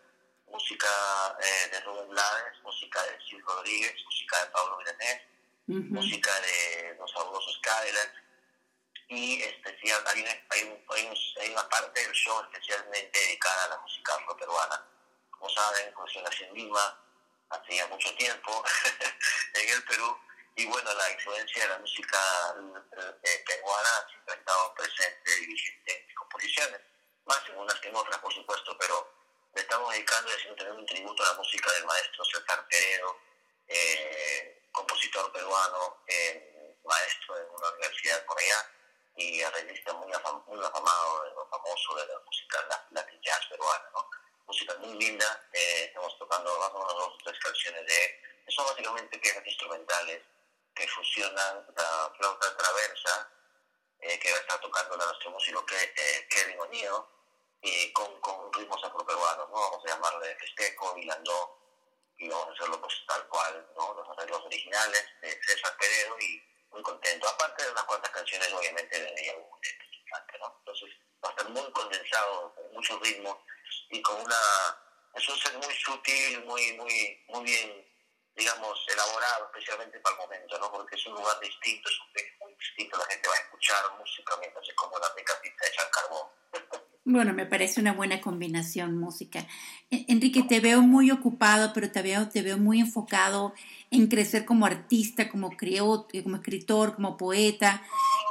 Música 0.47 0.89
eh, 1.41 1.69
de 1.71 1.81
Rubén 1.81 2.09
Blades, 2.09 2.63
música 2.63 3.03
de 3.03 3.19
Sid 3.21 3.43
Rodríguez, 3.45 3.95
música 4.05 4.45
de 4.45 4.51
Pablo 4.51 4.79
Milanés, 4.79 5.23
uh 5.69 5.73
-huh. 5.73 5.91
música 5.91 6.41
de 6.41 6.97
Los 6.99 7.13
Fabulosos 7.13 7.59
Cadillacs. 7.63 8.17
Y 9.09 9.43
especial, 9.43 10.03
hay, 10.07 10.23
una, 10.23 10.31
hay, 10.49 10.63
un, 10.63 10.85
hay, 10.89 11.05
un, 11.05 11.17
hay, 11.43 11.51
una 11.51 11.69
parte 11.69 12.01
del 12.01 12.13
show 12.13 12.41
especialmente 12.45 13.19
dedicada 13.19 13.65
a 13.65 13.69
la 13.69 13.79
música 13.79 14.15
afro-peruana. 14.15 14.87
Como 15.31 15.51
saben, 15.51 15.95
nací 16.23 16.45
en 16.45 16.55
Lima 16.55 16.99
hace 17.51 17.77
ya 17.77 17.87
mucho 17.89 18.15
tiempo, 18.17 18.65
en 19.55 19.69
el 19.69 19.85
Perú 19.85 20.17
y 20.55 20.67
bueno, 20.67 20.93
la 20.95 21.11
influencia 21.13 21.63
de 21.63 21.69
la 21.71 21.79
música 21.79 22.19
eh, 23.23 23.45
peruana 23.47 24.07
siempre 24.09 24.35
ha 24.35 24.37
estado 24.37 24.75
presente 24.75 25.31
y 25.41 25.47
vigente 25.47 25.99
en 25.99 26.07
mis 26.07 26.17
composiciones, 26.17 26.81
más 27.25 27.41
en 27.49 27.59
unas 27.59 27.81
que 27.81 27.89
en 27.89 27.97
otras, 27.97 28.19
por 28.19 28.33
supuesto, 28.33 28.77
pero 28.79 29.13
le 29.55 29.63
estamos 29.63 29.93
dedicando 29.93 30.31
y 30.31 30.35
haciendo 30.35 30.57
también 30.57 30.79
un 30.79 30.87
tributo 30.87 31.23
a 31.23 31.29
la 31.29 31.35
música 31.35 31.73
del 31.73 31.87
maestro 31.87 32.25
César 32.25 32.67
Peredo, 32.69 33.19
eh, 33.69 34.63
compositor 34.73 35.33
peruano, 35.33 36.03
eh, 36.07 36.77
maestro 36.85 37.39
en 37.39 37.49
una 37.49 37.71
universidad 37.71 38.25
por 38.27 38.39
allá 38.39 38.71
y 39.17 39.43
arreglista 39.43 39.93
muy, 39.95 40.13
afam 40.13 40.43
muy 40.47 40.63
afamado, 40.63 41.47
famoso 41.51 41.95
de 41.97 42.07
la 42.07 42.19
música 42.21 42.87
latin 42.91 43.21
jazz 43.23 43.47
peruana, 43.49 43.89
¿no? 43.95 44.11
Música 44.47 44.75
muy 44.79 44.99
linda, 44.99 45.49
eh, 45.53 45.85
estamos 45.85 46.19
tocando 46.19 46.51
dos 46.51 47.15
o 47.15 47.19
tres 47.25 47.39
canciones 47.39 47.87
de 47.87 48.05
él. 48.05 48.11
Son 48.49 48.67
básicamente 48.67 49.19
piezas 49.19 49.47
instrumentales 49.47 50.23
que 50.75 50.89
fusionan 50.89 51.67
la 51.77 52.13
flauta 52.17 52.57
traversa, 52.57 53.31
eh, 54.01 54.19
que 54.19 54.31
va 54.33 54.39
a 54.39 54.41
estar 54.41 54.61
tocando 54.61 54.97
la 54.97 55.07
nuestro 55.07 55.31
músico 55.31 55.65
eh, 55.71 56.27
Kevin 56.29 56.61
O'Neill, 56.61 57.05
y 57.63 57.93
con, 57.93 58.21
con 58.21 58.53
ritmos 58.53 58.83
afroperuanos, 58.83 59.49
¿no? 59.51 59.55
Vamos 59.55 59.85
a 59.85 59.89
llamarle 59.89 60.35
festeco, 60.37 60.97
hilandó, 60.99 61.59
y 62.19 62.29
vamos 62.29 62.49
a 62.49 62.53
hacerlo 62.53 62.81
pues 62.81 62.95
tal 63.07 63.27
cual, 63.29 63.67
¿no? 63.77 63.95
Los 63.95 64.09
arreglos 64.09 64.45
originales 64.45 65.05
de 65.21 65.41
César 65.43 65.77
Peredo 65.79 66.19
y 66.19 66.43
muy 66.71 66.83
contento. 66.83 67.29
Aparte 67.29 67.65
de 67.65 67.71
unas 67.71 67.85
cuantas 67.85 68.11
canciones, 68.11 68.53
obviamente, 68.53 69.01
de 69.01 69.15
ella, 69.17 69.35
¿no? 70.41 70.57
Entonces, 70.59 70.91
va 71.25 71.29
a 71.29 71.33
estar 71.33 71.49
muy 71.51 71.71
condensado, 71.73 72.55
con 72.55 72.73
mucho 72.73 72.99
ritmo 72.99 73.45
y 73.91 74.03
con 74.03 74.21
una 74.21 74.37
es 75.15 75.29
un 75.29 75.37
set 75.37 75.55
muy 75.55 75.75
sutil, 75.75 76.45
muy, 76.45 76.73
muy, 76.73 77.25
muy 77.29 77.45
bien, 77.45 77.92
digamos, 78.37 78.79
elaborado, 78.89 79.47
especialmente 79.53 79.99
para 80.01 80.17
el 80.17 80.23
momento, 80.23 80.59
¿no? 80.59 80.71
Porque 80.73 80.97
es 80.97 81.07
un 81.07 81.15
lugar 81.15 81.39
distinto, 81.41 81.89
es 81.89 82.01
un 82.01 82.13
país 82.13 82.33
muy 82.41 82.55
distinto, 82.55 82.99
la 82.99 83.07
gente 83.07 83.29
va 83.29 83.35
a 83.35 83.45
escuchar 83.45 83.99
música 83.99 84.33
mientras 84.41 84.67
se 84.67 84.75
come 84.75 84.95
la 85.01 85.15
picadita 85.15 85.67
hecha 85.69 85.83
al 85.83 85.91
carbón. 85.91 86.43
Bueno, 87.05 87.33
me 87.35 87.47
parece 87.47 87.81
una 87.81 87.93
buena 87.93 88.21
combinación 88.21 88.97
música. 88.97 89.45
Enrique, 89.91 90.45
te 90.45 90.61
veo 90.61 90.83
muy 90.83 91.11
ocupado, 91.11 91.73
pero 91.73 91.91
te 91.91 92.01
te 92.01 92.43
veo 92.43 92.59
muy 92.59 92.81
enfocado 92.81 93.55
en 93.91 94.07
crecer 94.07 94.45
como 94.45 94.67
artista, 94.67 95.29
como, 95.29 95.51
como 95.51 96.37
escritor, 96.37 96.95
como 96.95 97.17
poeta. 97.17 97.83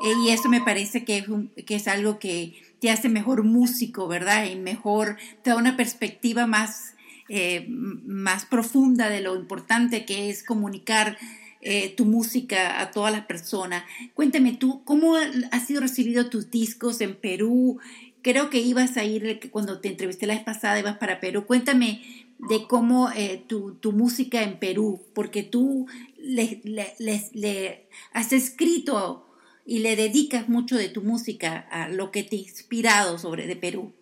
Eh, 0.05 0.13
y 0.25 0.29
eso 0.29 0.48
me 0.48 0.62
parece 0.62 1.03
que 1.03 1.17
es, 1.17 1.25
que 1.65 1.75
es 1.75 1.88
algo 1.89 2.17
que 2.17 2.63
te 2.79 2.89
hace 2.89 3.10
mejor 3.10 3.43
músico, 3.43 4.08
¿verdad? 4.08 4.46
Y 4.46 4.55
mejor, 4.55 5.17
te 5.43 5.50
da 5.50 5.58
una 5.58 5.75
perspectiva 5.75 6.48
más, 6.48 6.96
eh, 7.33 7.65
más 7.69 8.45
profunda 8.45 9.09
de 9.09 9.21
lo 9.21 9.35
importante 9.35 10.05
que 10.05 10.29
es 10.29 10.43
comunicar 10.43 11.17
eh, 11.61 11.93
tu 11.95 12.05
música 12.05 12.81
a 12.81 12.91
todas 12.91 13.11
las 13.11 13.25
personas. 13.25 13.83
Cuéntame 14.13 14.53
tú, 14.53 14.83
¿cómo 14.83 15.15
has 15.15 15.65
sido 15.65 15.79
recibido 15.79 16.29
tus 16.29 16.51
discos 16.51 17.00
en 17.01 17.15
Perú? 17.15 17.79
creo 18.21 18.50
que 18.50 18.59
ibas 18.59 18.97
a 18.97 19.03
ir, 19.03 19.50
cuando 19.51 19.79
te 19.79 19.88
entrevisté 19.89 20.27
la 20.27 20.35
vez 20.35 20.43
pasada, 20.43 20.79
ibas 20.79 20.97
para 20.97 21.19
Perú. 21.19 21.45
Cuéntame 21.45 22.01
de 22.38 22.67
cómo 22.67 23.11
eh, 23.11 23.43
tu, 23.47 23.75
tu, 23.75 23.91
música 23.91 24.43
en 24.43 24.59
Perú, 24.59 25.05
porque 25.13 25.43
tú 25.43 25.88
le, 26.17 26.61
le, 26.63 27.88
has 28.13 28.33
escrito 28.33 29.27
y 29.65 29.79
le 29.79 29.95
dedicas 29.95 30.50
mucho 30.50 30.75
de 30.75 30.89
tu 30.89 31.01
música 31.01 31.67
a 31.71 31.88
lo 31.89 32.11
que 32.11 32.23
te 32.23 32.35
ha 32.35 32.39
inspirado 32.39 33.19
sobre 33.19 33.47
de 33.47 33.55
Perú. 33.55 33.93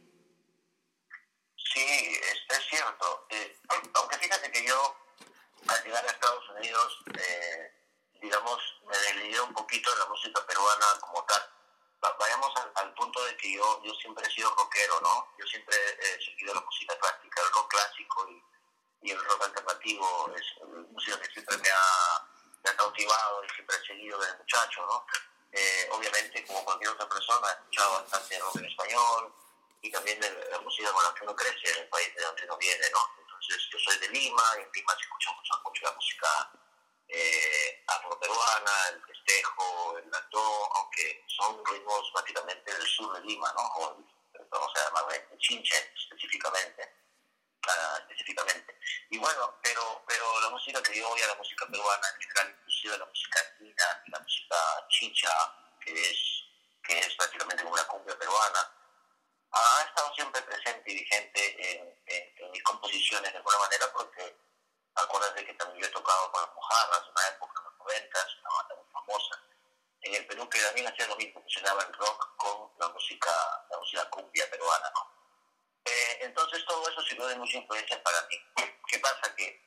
Sí, 1.55 1.81
digamos, 8.21 8.59
me 8.85 8.97
desligué 8.97 9.41
un 9.41 9.53
poquito 9.53 9.91
de 9.91 9.99
la 9.99 10.05
música 10.05 10.45
peruana 10.45 10.85
como 11.01 11.23
tal 11.25 11.49
vayamos 12.19 12.53
al, 12.75 12.93
punto 12.93 13.23
de 13.25 13.35
que 13.37 13.53
yo, 13.53 13.81
yo 13.83 13.93
siempre 13.95 14.25
he 14.25 14.31
sido 14.31 14.53
rockero, 14.55 14.99
¿no? 15.01 15.33
Yo 15.37 15.45
siempre 15.47 15.75
he 15.99 16.23
seguido 16.23 16.53
la 16.53 16.61
música 16.61 16.97
clásica, 16.97 17.41
el 17.41 17.51
rock 17.51 17.71
clásico 17.71 18.27
y, 18.29 18.43
el 19.01 19.23
rock 19.23 19.43
alternativo 19.43 20.29
es 20.35 20.43
música 20.91 21.19
que 21.21 21.31
siempre 21.31 21.57
me 21.57 21.69
ha, 21.69 22.27
me 22.63 22.69
ha 22.69 22.75
cautivado 22.75 23.43
y 23.45 23.49
siempre 23.49 23.77
he 23.77 23.87
seguido 23.87 24.19
desde 24.19 24.37
muchacho, 24.37 24.85
¿no? 24.85 25.05
Eh, 25.53 25.89
obviamente, 25.93 26.45
como 26.45 26.65
cualquier 26.65 26.89
otra 26.91 27.07
persona, 27.07 27.47
he 27.47 27.53
escuchado 27.53 27.93
bastante 27.93 28.39
rock 28.39 28.57
en 28.57 28.65
español 28.65 29.33
y 29.81 29.89
también 29.89 30.19
la 30.51 30.59
música 30.59 30.91
con 30.91 31.03
la 31.03 31.13
que 31.13 31.23
uno 31.23 31.35
crece 31.35 31.71
en 31.71 31.77
el 31.83 31.89
país 31.89 32.13
de 32.13 32.23
donde 32.23 32.43
uno 32.43 32.57
viene, 32.57 32.89
¿no? 32.91 32.99
Entonces, 33.21 33.69
yo 33.71 33.79
soy 33.79 33.97
de 33.99 34.09
Lima 34.09 34.43
y 34.57 34.63
en 34.63 34.71
Lima 34.73 34.93
se 34.95 35.01
escucha 35.03 35.31
mucho, 35.31 35.53
mucho 35.63 35.85
la 35.85 35.91
música 35.93 36.51
eh, 37.09 37.83
afroperuana, 37.87 38.89
el 38.93 39.01
festejo, 39.05 39.97
el 39.97 40.09
lató, 40.11 40.75
aunque 40.75 41.23
son 41.27 41.63
ritmos 41.65 42.11
prácticamente 42.13 42.73
del 42.73 42.87
sur 42.87 43.13
de 43.13 43.27
Lima, 43.27 43.51
¿no? 43.53 43.61
O, 43.61 44.05
vamos 44.51 44.71
a 44.75 44.83
llamarlo 44.85 45.37
chinche 45.37 45.91
específicamente. 45.97 46.99
Uh, 47.67 47.97
específicamente. 48.01 48.79
Y 49.09 49.17
bueno, 49.17 49.59
pero, 49.61 50.03
pero 50.07 50.41
la 50.41 50.49
música 50.49 50.81
que 50.81 50.97
yo 50.97 51.09
oía, 51.09 51.27
la 51.27 51.35
música 51.35 51.67
peruana 51.67 52.07
en 52.15 52.21
general, 52.21 52.55
inclusive 52.57 52.97
la 52.97 53.05
música 53.05 53.39
andina 53.39 54.03
la 54.07 54.19
música 54.19 54.55
chicha, 54.87 55.29
que 55.81 55.91
es, 55.91 56.43
que 56.81 56.99
es 56.99 57.13
prácticamente 57.15 57.63
como 57.63 57.73
una 57.73 57.87
cumbia 57.87 58.17
peruana, 58.17 58.71
ha 59.51 59.85
estado 59.87 60.15
siempre 60.15 60.41
presente 60.43 60.91
y 60.91 60.95
vigente 60.95 61.71
en, 61.71 61.99
en, 62.07 62.33
en 62.37 62.51
mis 62.51 62.63
composiciones 62.63 63.31
de 63.31 63.37
alguna 63.37 63.57
manera 63.57 63.91
porque 63.93 64.35
Acuérdate 65.03 65.45
que 65.45 65.53
también 65.53 65.81
yo 65.81 65.87
he 65.87 65.91
tocado 65.91 66.31
con 66.31 66.41
las 66.41 66.53
mojarras, 66.53 67.01
en 67.05 67.11
una 67.11 67.27
época 67.27 67.59
en 67.59 67.65
los 67.65 67.77
noventas, 67.77 68.27
una 68.41 68.49
banda 68.49 68.75
muy 68.75 68.91
famosa, 68.91 69.43
en 70.01 70.15
el 70.15 70.27
Perú 70.27 70.49
que 70.49 70.59
también 70.59 70.87
hacía 70.87 71.07
lo 71.07 71.15
mismo, 71.15 71.41
fusionaba 71.41 71.83
el 71.83 71.93
rock 71.93 72.35
con 72.37 72.71
la 72.79 72.89
música, 72.89 73.31
la 73.69 73.77
música 73.77 74.09
cumbia 74.09 74.49
peruana, 74.49 74.91
¿no? 74.95 75.19
Eh, 75.85 76.17
entonces 76.21 76.65
todo 76.65 76.87
eso 76.89 77.01
sirvió 77.03 77.27
de 77.27 77.35
mucha 77.35 77.57
influencia 77.57 78.01
para 78.03 78.21
mí. 78.27 78.37
¿Qué 78.87 78.99
pasa? 78.99 79.33
Que 79.35 79.61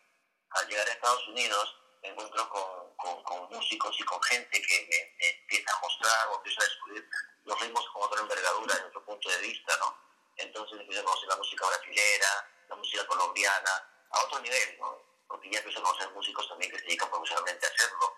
al 0.50 0.68
llegar 0.68 0.86
a 0.88 0.92
Estados 0.92 1.26
Unidos 1.28 1.76
me 2.02 2.08
encuentro 2.08 2.48
con, 2.48 2.94
con, 2.96 3.22
con 3.22 3.48
músicos 3.50 3.94
y 3.98 4.02
con 4.04 4.22
gente 4.22 4.60
que 4.60 4.86
me, 4.90 5.28
empieza 5.28 5.72
a 5.74 5.80
mostrar 5.80 6.28
o 6.28 6.36
empieza 6.36 6.60
a 6.60 6.64
descubrir 6.64 7.08
los 7.44 7.60
ritmos 7.60 7.88
con 7.92 8.02
otra 8.02 8.20
envergadura, 8.20 8.74
desde 8.74 8.88
otro 8.88 9.04
punto 9.04 9.28
de 9.28 9.38
vista, 9.38 9.76
¿no? 9.78 9.96
Entonces 10.36 10.80
empiezo 10.80 11.02
a 11.02 11.04
conocer 11.04 11.28
la 11.28 11.36
música 11.36 11.66
brasilera, 11.66 12.50
la 12.68 12.76
música 12.76 13.06
colombiana, 13.06 13.88
a 14.10 14.24
otro 14.24 14.40
nivel, 14.40 14.78
¿no? 14.78 15.11
Porque 15.32 15.48
ya 15.50 15.60
empiezo 15.60 15.80
a 15.80 15.84
conocer 15.84 16.10
músicos 16.10 16.46
también 16.46 16.70
que 16.70 16.78
se 16.78 16.84
dedican 16.84 17.08
profesionalmente 17.08 17.66
a 17.66 17.70
hacerlo. 17.70 18.16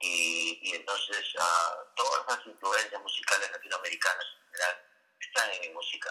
Y, 0.00 0.74
entonces 0.74 1.34
uh, 1.34 1.94
todas 1.94 2.26
las 2.26 2.46
influencias 2.46 3.02
musicales 3.02 3.50
latinoamericanas 3.50 4.24
en 4.24 4.46
general 4.50 4.90
están 5.20 5.50
en 5.50 5.60
mi 5.60 5.68
música. 5.68 6.08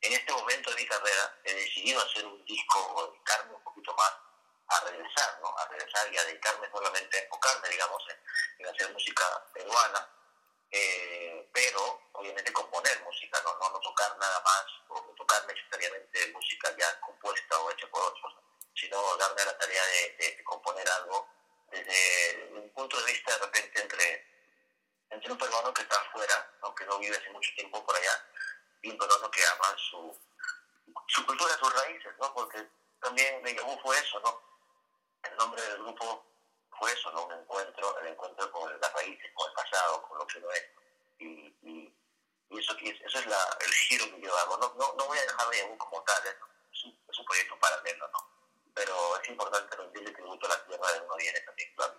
En 0.00 0.14
este 0.14 0.32
momento 0.32 0.70
de 0.70 0.76
mi 0.76 0.86
carrera 0.86 1.40
he 1.44 1.54
decidido 1.54 2.00
hacer 2.02 2.24
un 2.24 2.42
disco 2.46 2.78
o 2.94 3.06
dedicarme 3.12 3.54
un 3.54 3.62
poquito 3.62 3.94
más 3.94 4.12
a 4.68 4.80
regresar, 4.80 5.38
¿no? 5.42 5.54
A 5.58 5.68
regresar 5.68 6.10
y 6.10 6.16
a 6.16 6.24
dedicarme 6.24 6.70
solamente 6.70 7.18
a 7.18 7.22
enfocarme, 7.24 7.68
digamos, 7.68 8.02
en, 8.08 8.66
hacer 8.66 8.92
música 8.92 9.24
peruana, 9.52 10.08
eh, 10.70 11.50
pero 11.52 12.08
obviamente 12.12 12.50
componer 12.52 12.98
música, 13.02 13.42
¿no? 13.44 13.58
¿no? 13.58 13.70
No, 13.70 13.80
tocar 13.80 14.16
nada 14.16 14.40
más 14.40 14.64
o 14.88 15.14
tocar 15.18 15.46
necesariamente 15.46 16.32
música 16.32 16.74
ya 16.78 16.98
compuesta 17.00 17.58
o 17.58 17.70
hecha 17.70 17.86
por 17.88 18.02
otros 18.04 18.42
sino 18.74 19.16
darme 19.16 19.44
la 19.44 19.58
tarea 19.58 19.82
de, 20.18 20.42
componer 20.44 20.88
algo 20.88 21.28
desde 21.70 22.50
un 22.52 22.70
punto 22.70 22.98
de 23.00 23.12
vista 23.12 23.32
de 23.32 23.38
repente 23.38 23.80
entre, 23.80 24.26
entre 25.10 25.32
un 25.32 25.38
peruano 25.38 25.72
que 25.72 25.82
está 25.82 25.96
afuera, 25.96 26.50
¿no? 26.62 26.74
que 26.74 26.84
no 26.84 26.98
vive 26.98 27.16
hace 27.16 27.30
mucho 27.30 27.50
tiempo 27.54 27.84
por 27.84 27.96
allá, 27.96 28.26
y 28.82 28.90
un 28.90 28.98
peruano 28.98 29.30
que 29.30 29.44
ama 29.44 29.76
su, 29.78 30.18
su 31.06 31.26
cultura, 31.26 31.56
sus 31.58 31.72
raíces, 31.72 32.12
¿no? 32.20 32.34
porque 32.34 32.68
también 33.02 33.42
me 33.42 33.52
llamó 33.52 33.78
fue 33.82 33.98
eso, 33.98 34.20
¿no? 34.20 34.40
El 35.24 35.36
nombre 35.36 35.60
del 35.60 35.78
grupo 35.78 36.24
fue 36.78 36.92
eso, 36.92 37.10
¿no? 37.12 37.26
Un 37.26 37.32
encuentro, 37.32 37.98
el 37.98 38.08
encuentro 38.08 38.50
con 38.52 38.80
las 38.80 38.92
raíces, 38.92 39.30
con 39.34 39.48
el 39.48 39.54
pasado, 39.54 40.02
con 40.02 40.18
lo 40.18 40.26
que 40.26 40.40
no 40.40 40.50
es. 40.52 40.64
Y, 41.18 41.26
y, 41.62 41.94
eso, 42.50 42.76
eso 42.76 43.18
es 43.18 43.26
la, 43.26 43.58
el 43.60 43.72
giro 43.72 44.04
que 44.04 44.20
yo 44.20 44.36
hago. 44.38 44.56
No, 44.58 44.74
no, 44.74 44.94
no 44.94 45.06
voy 45.06 45.18
a 45.18 45.22
dejar 45.22 45.48
de 45.48 45.76
como 45.78 46.02
tal, 46.02 46.22
es, 46.26 46.84
un, 46.84 46.98
es 47.08 47.18
un 47.18 47.24
proyecto 47.24 47.58
paralelo, 47.58 48.08
¿no? 48.08 48.31
Pero 48.74 48.92
es 49.22 49.28
importante 49.28 49.76
rendirle 49.76 50.12
tributo 50.12 50.46
a 50.46 50.50
la 50.50 50.66
tierra 50.66 50.86
de 50.92 51.22
viene 51.22 51.38
también, 51.44 51.68
claro. 51.76 51.94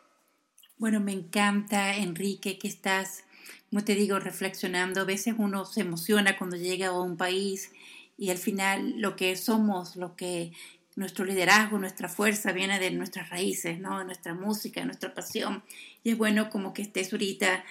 Bueno, 0.78 1.00
me 1.00 1.12
encanta, 1.12 1.96
Enrique, 1.96 2.58
que 2.58 2.68
estás, 2.68 3.24
como 3.70 3.84
te 3.84 3.96
digo, 3.96 4.20
reflexionando. 4.20 5.02
A 5.02 5.06
veces 5.06 5.36
uno 5.38 5.66
se 5.66 5.82
emociona 5.82 6.38
cuando 6.38 6.58
llega 6.58 6.88
a 6.88 7.00
un 7.00 7.16
país 7.16 7.72
y 8.18 8.32
al 8.32 8.38
final 8.38 9.00
lo 9.00 9.16
que 9.16 9.36
somos, 9.36 9.96
lo 9.96 10.16
que 10.16 10.52
nuestro 10.96 11.26
liderazgo, 11.26 11.78
nuestra 11.80 12.10
fuerza 12.10 12.52
viene 12.52 12.80
de 12.80 12.92
nuestras 12.92 13.30
raíces, 13.30 13.80
¿no? 13.80 14.00
De 14.00 14.06
nuestra 14.06 14.34
música, 14.34 14.82
de 14.82 14.88
nuestra 14.88 15.14
pasión. 15.14 15.64
Y 16.04 16.12
es 16.12 16.18
bueno 16.18 16.50
como 16.50 16.74
que 16.74 16.82
estés 16.82 17.12
ahorita 17.14 17.64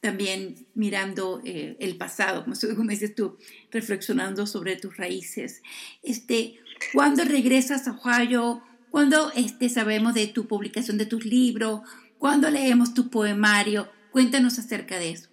también 0.00 0.66
mirando 0.74 1.42
eh, 1.44 1.76
el 1.78 1.96
pasado, 1.96 2.44
como, 2.44 2.90
dices 2.90 3.14
tú, 3.14 3.38
reflexionando 3.70 4.46
sobre 4.46 4.76
tus 4.76 4.96
raíces. 4.96 5.62
Este, 6.02 6.58
¿Cuándo 6.92 7.24
regresas 7.24 7.86
a 7.86 7.92
Ohio? 7.92 8.62
¿Cuándo 8.90 9.30
este, 9.34 9.68
sabemos 9.68 10.14
de 10.14 10.26
tu 10.26 10.48
publicación 10.48 10.98
de 10.98 11.06
tus 11.06 11.24
libros? 11.24 11.82
¿Cuándo 12.18 12.50
leemos 12.50 12.94
tu 12.94 13.10
poemario? 13.10 13.90
Cuéntanos 14.10 14.58
acerca 14.58 14.98
de 14.98 15.10
eso. 15.10 15.28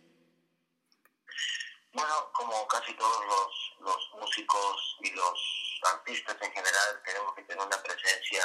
Bueno, 1.94 2.32
como 2.32 2.68
casi 2.68 2.94
todos 2.94 3.25
los, 3.25 3.75
los 3.82 4.22
músicos 4.22 4.98
y 5.01 5.12
los 5.12 5.82
artistas 5.94 6.38
en 6.42 6.51
general, 6.51 7.01
tenemos 7.04 7.34
que 7.34 7.44
tener 7.44 7.66
una 7.66 7.82
presencia 7.82 8.44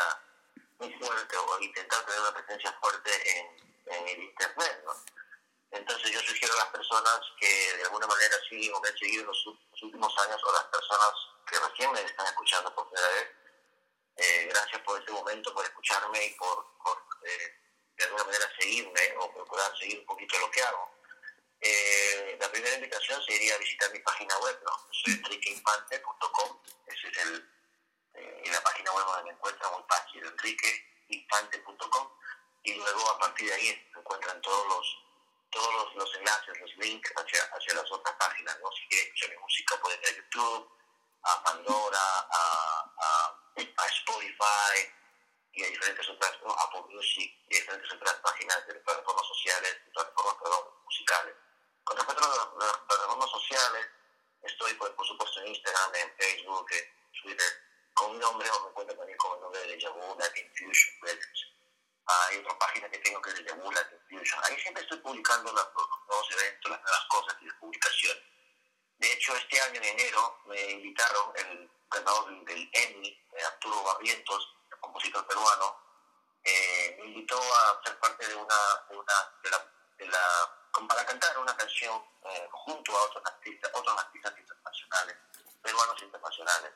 muy 0.78 0.92
fuerte 0.94 1.36
o 1.36 1.60
intentar 1.60 2.04
tener 2.06 2.20
una 2.20 2.34
presencia 2.34 2.72
fuerte 2.80 3.10
en, 3.36 3.92
en 3.92 4.08
el 4.08 4.22
Internet, 4.22 4.82
¿no? 4.86 4.92
Entonces 5.72 6.10
yo 6.10 6.20
sugiero 6.20 6.52
a 6.54 6.64
las 6.64 6.68
personas 6.68 7.20
que 7.40 7.76
de 7.76 7.84
alguna 7.84 8.06
manera 8.06 8.36
siguen 8.48 8.74
o 8.74 8.80
me 8.80 8.88
han 8.88 8.98
seguido 8.98 9.22
en 9.22 9.26
los, 9.28 9.46
últimos 9.82 10.14
años 10.18 10.40
o 10.44 10.52
las 10.52 10.64
personas 10.64 11.12
que 11.46 11.58
recién 11.58 11.92
me 11.92 12.00
están 12.02 12.26
escuchando 12.26 12.74
por 12.74 12.88
primera 12.88 13.08
vez, 13.14 13.28
eh, 14.16 14.46
gracias 14.50 14.80
por 14.82 14.98
este 14.98 15.12
momento, 15.12 15.54
por 15.54 15.64
escucharme 15.64 16.24
y 16.24 16.34
por, 16.34 16.66
eh, 17.24 17.60
de 17.96 18.04
alguna 18.04 18.24
manera 18.24 18.50
seguirme 18.58 19.14
o 19.18 19.32
procurar 19.32 19.76
seguir 19.78 20.00
un 20.00 20.06
poquito 20.06 20.38
lo 20.38 20.50
que 20.50 20.62
hago. 20.62 20.90
Eh, 21.60 22.36
la 22.40 22.50
primera 22.50 22.74
invitación 22.74 23.22
sería 23.24 23.56
visitar 23.58 23.90
mi 23.92 24.00
página 24.00 24.36
web, 24.38 24.60
¿no? 24.64 24.88
Soy 24.90 25.14
enriqueinfante.com, 25.14 26.62
esa 26.86 27.08
es 27.08 27.18
el, 27.18 27.48
la 28.50 28.62
página 28.62 28.92
web 28.92 29.04
donde 29.06 29.24
me 29.24 29.30
encuentran 29.30 29.72
muy 29.72 29.84
fácil, 29.88 30.24
enriqueinfante.com, 30.26 32.08
y 32.64 32.74
luego 32.74 33.10
a 33.10 33.18
partir 33.18 33.48
de 33.48 33.54
ahí 33.54 33.90
se 33.92 33.98
encuentran 33.98 34.40
todos 34.42 34.66
los 34.66 35.02
todos 35.52 35.94
los, 35.94 36.14
enlaces, 36.16 36.58
los 36.60 36.76
links 36.78 37.12
hacia, 37.14 37.42
hacia 37.42 37.74
las 37.74 37.92
otras 37.92 38.16
páginas, 38.16 38.58
¿no? 38.60 38.72
Si 38.72 38.88
quieren 38.88 39.06
escuchar 39.06 39.30
mi 39.30 39.36
música 39.36 39.76
pueden 39.82 40.00
ir 40.00 40.08
a 40.08 40.16
YouTube, 40.16 40.70
a 41.22 41.42
Pandora, 41.44 42.28
a, 42.30 42.92
a 42.98 43.42
a 43.76 43.86
Spotify 43.86 44.88
y 45.52 45.64
a 45.64 45.68
diferentes 45.68 46.08
otras, 46.08 46.32
Apple 46.32 46.82
Music 46.88 47.32
y 47.48 47.56
a 47.56 47.60
diferentes 47.60 47.92
otras 47.92 48.14
páginas 48.14 48.66
de 48.66 48.74
plataformas 48.76 49.26
sociales, 49.26 49.76
plataformas 49.92 50.36
perdón, 50.42 50.64
musicales. 50.84 51.34
Con 51.84 51.96
respecto 51.96 52.24
a 52.24 52.36
las, 52.36 52.78
plataformas 52.78 53.30
sociales, 53.30 53.86
estoy 54.42 54.74
por, 54.74 54.94
por, 54.94 55.06
supuesto 55.06 55.40
en 55.40 55.48
Instagram, 55.48 55.94
en 55.94 56.16
Facebook, 56.16 56.66
en 56.72 57.12
Twitter, 57.22 57.52
con 57.94 58.12
mi 58.12 58.18
nombre 58.18 58.48
o 58.50 58.66
me 58.66 58.72
cuento 58.72 58.96
también 58.96 59.18
con 59.18 59.36
el 59.36 59.42
nombre 59.42 59.60
de 59.66 59.80
Yabu 59.80 60.18
Latin 60.18 60.50
Fusion 60.54 60.94
Records. 61.02 61.46
Hay 62.06 62.38
otra 62.38 62.58
página 62.58 62.90
que 62.90 62.98
tengo 62.98 63.20
que 63.20 63.30
es 63.30 63.36
de 63.36 63.44
Yabu 63.44 63.70
Latin 63.70 63.98
Fusion. 64.08 64.40
Ahí 64.44 64.58
siempre 64.60 64.82
estoy 64.82 64.98
publicando 64.98 65.52
los, 65.52 65.68
los 65.74 65.88
nuevos 66.08 66.30
eventos, 66.30 66.70
las 66.70 66.82
nuevas 66.82 67.06
cosas 67.08 67.36
y 67.40 67.46
las 67.46 67.56
publicaciones. 67.56 68.31
De 69.02 69.12
hecho, 69.12 69.34
este 69.34 69.60
año 69.60 69.80
en 69.80 69.84
enero 69.98 70.38
me 70.46 70.62
invitaron 70.70 71.32
el 71.34 71.68
ganador 71.90 72.44
del 72.44 72.70
Emmy, 72.72 73.20
Arturo 73.44 73.82
Barrientos, 73.82 74.54
compositor 74.78 75.26
peruano, 75.26 75.76
eh, 76.44 76.96
me 77.00 77.06
invitó 77.06 77.36
a 77.36 77.82
ser 77.84 77.98
parte 77.98 78.28
de 78.28 78.36
una, 78.36 78.54
de 78.88 78.96
una 78.96 79.14
de 79.42 79.50
la, 79.50 79.66
de 79.98 80.06
la 80.06 80.88
para 80.88 81.04
cantar 81.04 81.36
una 81.36 81.56
canción 81.56 82.00
eh, 82.26 82.48
junto 82.52 82.96
a 82.96 83.02
otros 83.02 83.24
artistas, 83.26 83.72
otros 83.74 83.98
artistas 83.98 84.38
internacionales, 84.38 85.16
peruanos 85.60 86.00
internacionales. 86.00 86.72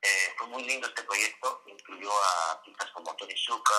Eh, 0.00 0.34
fue 0.38 0.46
muy 0.46 0.64
lindo 0.64 0.88
este 0.88 1.02
proyecto, 1.02 1.64
incluyó 1.66 2.10
a 2.10 2.52
artistas 2.52 2.90
como 2.92 3.14
Tony 3.16 3.36
Zucker, 3.36 3.76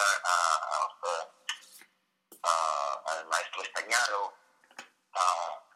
al 3.06 3.26
maestro 3.26 3.64
Estañaro, 3.64 4.34
a, 5.14 5.20
a, 5.22 5.73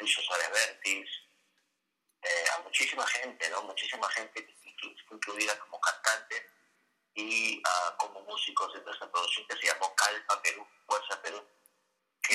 Patricio 0.00 0.22
Suárez 0.22 0.50
Vértiz, 0.50 1.10
eh, 2.22 2.44
a 2.54 2.62
muchísima 2.62 3.06
gente, 3.06 3.50
¿no? 3.50 3.64
Muchísima 3.64 4.08
gente 4.08 4.48
incluida 5.10 5.58
como 5.58 5.78
cantante 5.78 6.46
y 7.12 7.58
uh, 7.58 7.96
como 7.98 8.22
músicos 8.22 8.72
de 8.72 8.90
esta 8.90 9.12
producción 9.12 9.46
que 9.46 9.58
se 9.58 9.66
llamó 9.66 9.94
Calpa 9.94 10.40
Perú, 10.40 10.66
Fuerza 10.86 11.20
Perú, 11.20 11.46
que 12.22 12.34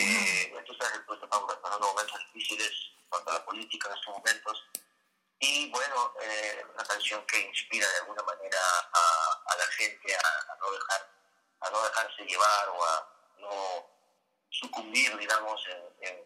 uh 0.54 0.60
-huh. 0.60 0.78
sabes, 0.78 1.02
pues, 1.08 1.24
estamos 1.24 1.56
pasando 1.56 1.88
momentos 1.88 2.20
difíciles 2.28 2.72
para 3.10 3.34
la 3.34 3.46
política 3.46 3.90
en 3.90 3.96
estos 3.96 4.14
momentos 4.14 4.64
y 5.40 5.72
bueno, 5.72 6.14
eh, 6.22 6.64
una 6.72 6.84
canción 6.84 7.26
que 7.26 7.40
inspira 7.40 7.90
de 7.90 7.98
alguna 8.02 8.22
manera 8.22 8.62
a, 8.94 9.44
a 9.48 9.56
la 9.58 9.68
gente 9.72 10.16
a, 10.16 10.54
a, 10.54 10.56
no 10.62 10.72
dejar 10.72 11.02
a 11.62 11.70
no 11.72 11.82
dejarse 11.82 12.26
llevar 12.26 12.70
o 12.70 12.86
a 12.86 13.10
no 13.40 13.90
sucumbir, 14.52 15.18
digamos, 15.18 15.60
en, 15.68 16.08
en, 16.08 16.25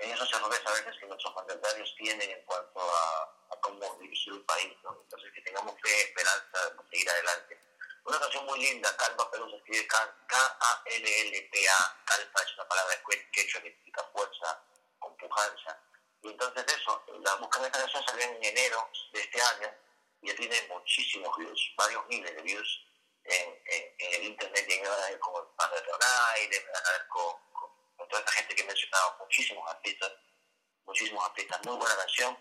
en 0.00 0.12
esos 0.12 0.32
errores 0.32 0.60
a 0.64 0.72
veces 0.72 0.96
que 0.98 1.06
nuestros 1.06 1.34
mandatarios 1.34 1.94
tienen 1.96 2.30
en 2.30 2.44
cuanto 2.44 2.80
a 2.80 3.40
a 3.50 3.60
cómo 3.60 3.98
dirigir 4.00 4.32
el 4.32 4.44
país, 4.44 4.72
¿no? 4.82 4.96
Entonces 5.00 5.32
que 5.32 5.42
tengamos 5.42 5.74
fe, 5.82 6.02
esperanza 6.02 6.70
de 6.70 6.90
seguir 6.90 7.10
adelante. 7.10 7.60
Una 8.04 8.18
canción 8.18 8.46
muy 8.46 8.58
linda, 8.60 8.96
Calpa 8.96 9.30
Perú 9.30 9.48
se 9.50 9.56
escribe 9.56 9.86
K-A-L-L-P-A, 9.86 12.02
Calpa 12.04 12.42
es 12.42 12.54
una 12.54 12.68
palabra 12.68 13.02
quechua 13.32 13.60
que 13.60 13.70
significa 13.70 14.02
fuerza, 14.12 14.64
con 14.98 15.16
pujanza. 15.16 15.78
Y 16.22 16.28
entonces 16.28 16.64
eso, 16.66 17.04
la 17.20 17.34
búsqueda 17.36 17.62
de 17.62 17.68
esta 17.68 17.80
canción 17.80 18.04
salió 18.04 18.24
en 18.24 18.44
enero 18.44 18.90
de 19.12 19.20
este 19.20 19.42
año 19.42 19.74
y 20.22 20.28
ya 20.28 20.36
tiene 20.36 20.62
muchísimos 20.68 21.36
views, 21.36 21.72
varios 21.76 22.06
miles 22.08 22.34
de 22.34 22.42
views 22.42 22.86
en, 23.24 23.62
en, 23.66 23.94
en 23.98 24.14
el 24.14 24.22
internet 24.28 24.64
y 24.68 24.72
en 24.72 25.18
con 25.18 25.42
el 25.42 25.48
padre 25.56 25.80
de 25.80 25.88
con, 27.08 27.08
con, 27.08 27.08
con, 27.08 27.49
toda 28.10 28.20
esta 28.20 28.32
gente 28.32 28.54
que 28.54 28.62
he 28.62 28.66
mencionado, 28.66 29.16
muchísimos 29.20 29.70
artistas, 29.70 30.12
muchísimos 30.84 31.24
artistas, 31.24 31.60
muy 31.64 31.76
buena 31.76 31.96
canción 31.96 32.36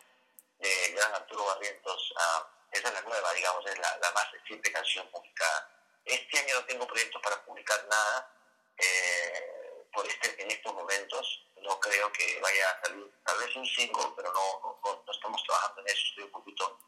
de 0.58 0.92
Gran 0.96 1.14
Arturo 1.14 1.46
Barrientos. 1.46 2.12
Uh, 2.12 2.44
esa 2.72 2.88
es 2.88 2.94
la 2.94 3.02
nueva, 3.02 3.34
digamos, 3.34 3.66
es 3.66 3.78
la, 3.78 4.12
más 4.14 4.32
reciente 4.32 4.72
canción 4.72 5.10
publicada. 5.10 5.70
Este 6.06 6.40
año 6.40 6.56
no 6.56 6.66
tengo 6.66 6.88
proyectos 6.88 7.22
para 7.22 7.44
publicar 7.46 7.86
nada. 7.90 8.36
Eh, 8.78 9.86
por 9.92 10.06
este, 10.08 10.42
en 10.42 10.52
estos 10.52 10.74
momentos 10.74 11.46
no 11.62 11.80
creo 11.80 12.12
que 12.12 12.40
vaya 12.42 12.70
a 12.70 12.86
salir, 12.86 13.12
tal 13.26 13.38
vez 13.40 13.56
un 13.56 13.66
single, 13.66 14.14
pero 14.16 14.32
no, 14.32 14.80
no, 14.84 15.12
estamos 15.12 15.44
trabajando 15.44 15.82
en 15.82 15.88
eso. 15.88 16.02
Estoy 16.10 16.24
un 16.24 16.32
poquito 16.32 16.80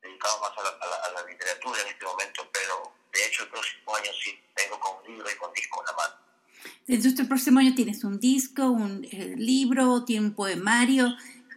dedicado 0.00 0.38
más 0.40 0.52
a 0.58 1.10
la, 1.10 1.22
literatura 1.22 1.80
en 1.80 1.88
este 1.88 2.04
momento, 2.04 2.48
pero 2.52 2.92
de 3.12 3.26
hecho 3.26 3.44
el 3.44 3.50
próximo 3.50 3.96
año 3.96 4.12
sí 4.12 4.38
tengo 4.54 4.78
con 4.78 5.02
libro 5.04 5.30
y 5.30 5.36
con 5.36 5.52
disco 5.52 5.80
en 5.80 5.86
la 5.86 5.92
mano. 5.92 6.14
Entonces 6.86 7.18
el 7.18 7.28
próximo 7.28 7.60
año 7.60 7.74
tienes 7.74 8.04
un 8.04 8.20
disco, 8.20 8.70
un 8.70 9.04
eh, 9.10 9.34
libro, 9.36 10.04
tiene 10.04 10.26
un 10.26 10.34
poemario 10.34 11.14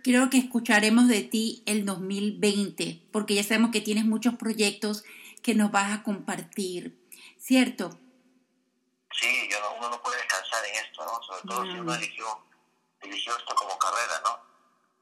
creo 0.07 0.29
que 0.29 0.37
escucharemos 0.37 1.09
de 1.09 1.21
ti 1.21 1.63
el 1.65 1.85
2020, 1.85 3.01
porque 3.11 3.35
ya 3.35 3.43
sabemos 3.43 3.71
que 3.71 3.81
tienes 3.81 4.05
muchos 4.05 4.35
proyectos 4.35 5.03
que 5.43 5.53
nos 5.53 5.69
vas 5.69 5.91
a 5.91 6.01
compartir, 6.01 6.97
¿cierto? 7.37 7.89
Sí, 9.11 9.27
yo 9.51 9.57
uno 9.77 9.89
no 9.89 10.01
puede 10.01 10.15
descansar 10.17 10.63
en 10.65 10.85
esto, 10.85 11.05
¿no? 11.05 11.21
Sobre 11.21 11.41
todo 11.41 11.65
no. 11.65 11.73
si 11.73 11.79
uno 11.79 11.95
eligió, 11.95 12.25
eligió 13.01 13.37
esto 13.37 13.53
como 13.53 13.77
carrera, 13.77 14.21
¿no? 14.23 14.39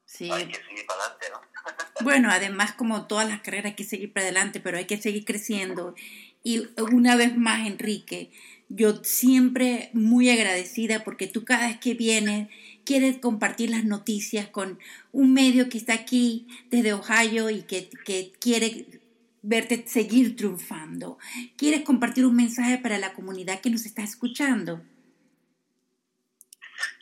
Sí. 0.05 0.31
Hay 0.31 0.47
que 0.47 0.63
seguir 0.63 0.88
para 0.88 1.01
adelante, 1.01 1.27
¿no? 1.33 2.01
bueno, 2.03 2.29
además 2.31 2.73
como 2.73 3.05
todas 3.05 3.29
las 3.29 3.41
carreras 3.41 3.65
hay 3.65 3.75
que 3.75 3.83
seguir 3.83 4.11
para 4.11 4.25
adelante, 4.25 4.59
pero 4.59 4.79
hay 4.79 4.85
que 4.85 4.99
seguir 4.99 5.23
creciendo. 5.23 5.93
Y 6.41 6.67
una 6.81 7.15
vez 7.15 7.38
más, 7.38 7.67
Enrique, 7.67 8.31
yo 8.69 9.04
siempre 9.04 9.89
muy 9.93 10.30
agradecida 10.30 11.04
porque 11.04 11.28
tú 11.28 11.45
cada 11.45 11.67
vez 11.67 11.80
que 11.80 11.93
vienes 11.93 12.49
quieres 12.86 13.17
compartir 13.17 13.69
las 13.71 13.84
noticias 13.84 14.47
con 14.47 14.80
un 15.12 15.34
medio 15.34 15.69
que 15.69 15.78
está 15.78 15.93
aquí 15.93 16.47
desde 16.69 16.93
Ohio 16.93 17.49
y 17.49 17.63
que, 17.63 17.89
que 18.06 18.32
quiere 18.39 19.01
verte 19.41 19.86
seguir 19.88 20.36
triunfando. 20.36 21.17
¿Quieres 21.58 21.84
compartir 21.84 22.25
un 22.25 22.36
mensaje 22.36 22.78
para 22.78 22.97
la 22.97 23.13
comunidad 23.13 23.62
que 23.62 23.69
nos 23.69 23.86
está 23.86 24.04
escuchando? 24.04 24.82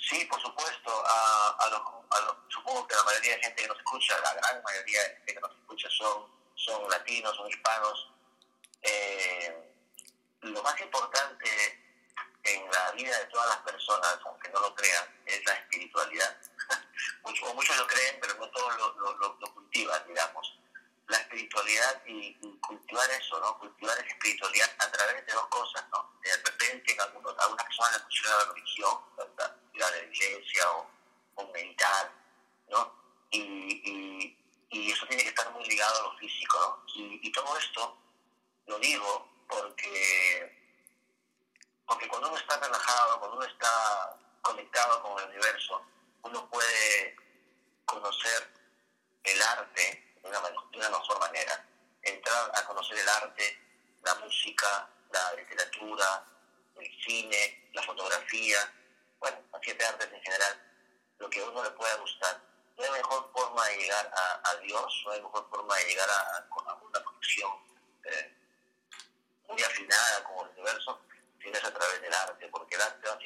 Sí, 0.10 0.26
por 0.30 0.42
supuesto. 0.42 0.92
A, 0.92 1.56
a, 1.60 1.70
los, 1.70 1.80
a 1.80 2.46
supongo 2.50 2.88
que 2.88 2.96
la 2.96 3.04
mayoría 3.04 3.36
de 3.36 3.44
gente 3.44 3.62
que 3.62 3.68
nos 3.68 3.78
escucha, 3.78 4.14
la 4.22 4.34
gran 4.34 4.64
mayoría 4.64 5.04
de 5.04 5.16
gente 5.16 5.34
que 5.34 5.40
nos 5.40 5.52
escucha 5.52 5.90
son, 5.90 6.24
son 6.56 6.90
latinos, 6.90 7.36
son 7.36 7.48
hispanos. 7.48 8.12
Eh, 8.82 9.73
lo 10.44 10.62
más 10.62 10.80
importante 10.82 11.80
en 12.44 12.72
la 12.72 12.92
vida 12.92 13.18
de 13.18 13.26
todas 13.26 13.48
las 13.48 13.58
personas, 13.60 14.20
aunque 14.26 14.50
no 14.50 14.60
lo 14.60 14.76
crean, 14.76 15.06
es 15.26 15.46
la 15.46 15.54
espiritualidad. 15.54 16.38
muchos, 17.24 17.54
muchos 17.56 17.78
lo 17.78 17.88
creen, 17.88 18.18
pero 18.20 18.36
no 18.36 18.50
todos 18.50 18.78
lo, 18.78 18.94
lo, 18.96 19.38
lo, 19.40 19.54
cultivan, 19.54 20.06
digamos. 20.08 20.60
La 21.08 21.18
espiritualidad 21.18 22.02
y, 22.06 22.34
cultivar 22.60 23.10
eso, 23.12 23.40
¿no? 23.40 23.58
Cultivar 23.60 23.98
esa 23.98 24.08
espiritualidad 24.08 24.70
a 24.80 24.92
través 24.92 25.26
de 25.26 25.34
dos 25.34 25.48
cosas, 25.48 25.86
¿no? 25.92 26.18
De 26.22 26.36
repente, 26.38 26.94
en 26.94 27.02
algunos, 27.02 27.38
algunas 27.40 27.66
personas 27.66 27.94
les 27.94 28.02
funciona 28.04 28.36
la 28.38 28.54
religión, 28.54 28.98
ir 29.74 29.84
a 29.84 29.92
la 29.92 29.98
iglesia 29.98 30.72
o, 30.72 30.90
o 31.36 31.52
meditar, 31.52 32.12
¿no? 32.70 32.94
Y, 33.32 33.40
y, 33.40 34.38
y, 34.70 34.92
eso 34.92 35.06
tiene 35.08 35.24
que 35.24 35.30
estar 35.30 35.50
muy 35.52 35.66
ligado 35.66 36.00
a 36.00 36.12
lo 36.12 36.18
físico, 36.18 36.60
¿no? 36.60 36.94
Y, 36.96 37.20
y 37.24 37.32
todo 37.32 37.58
esto 37.58 37.98
lo 38.68 38.80
digo 38.80 39.30
porque 39.48 40.64
porque 41.86 42.08
cuando 42.08 42.30
uno 42.30 42.38
está 42.38 42.58
relajado, 42.58 43.20
cuando 43.20 43.33
uno 43.44 43.52
está 43.52 44.18
conectado 44.42 45.02
con 45.02 45.22
el 45.22 45.30
universo, 45.30 45.86
uno 46.22 46.50
puede 46.50 47.16
conocer 47.86 48.48
el 49.24 49.42
arte 49.42 50.16
de 50.22 50.30
una, 50.30 50.40
de 50.40 50.78
una 50.78 50.90
mejor 50.90 51.20
manera. 51.20 51.66
Entrar 52.02 52.52
a 52.56 52.66
conocer 52.66 52.98
el 52.98 53.10
arte, 53.10 53.60
la 54.04 54.16
música, 54.16 54.90
la 55.12 55.34
literatura, 55.34 56.26
el 56.78 57.04
cine, 57.04 57.70
la 57.74 57.84
fotografía, 57.84 58.58
bueno, 59.20 59.38
las 59.52 59.62
siete 59.62 59.86
artes 59.86 60.10
en 60.12 60.22
general, 60.22 60.62
lo 61.20 61.30
que 61.30 61.42
a 61.42 61.46
uno 61.46 61.64
le 61.64 61.72
pueda 61.72 61.96
gustar. 61.98 62.42
No 62.78 62.84
hay 62.84 62.92
mejor 62.92 63.30
forma 63.34 63.66
de 63.68 63.78
llegar 63.78 64.12
a, 64.16 64.50
a 64.50 64.56
Dios, 64.58 65.04
no 65.06 65.12
hay 65.12 65.22
mejor 65.22 65.50
forma 65.50 65.76
de 65.76 65.86
llegar 65.86 66.10
a, 66.10 66.38
a 66.38 66.74
una 66.82 67.04
conexión 67.04 67.52
eh, 68.06 68.36
muy 69.48 69.62
afinada 69.62 70.24
con 70.24 70.48
el 70.48 70.54
universo 70.54 71.04
es 71.52 71.64
a 71.64 71.74
través 71.74 72.02
del 72.02 72.14
arte, 72.14 72.48
porque 72.48 72.76
el 72.76 72.82
arte 72.82 73.08
básicamente 73.08 73.23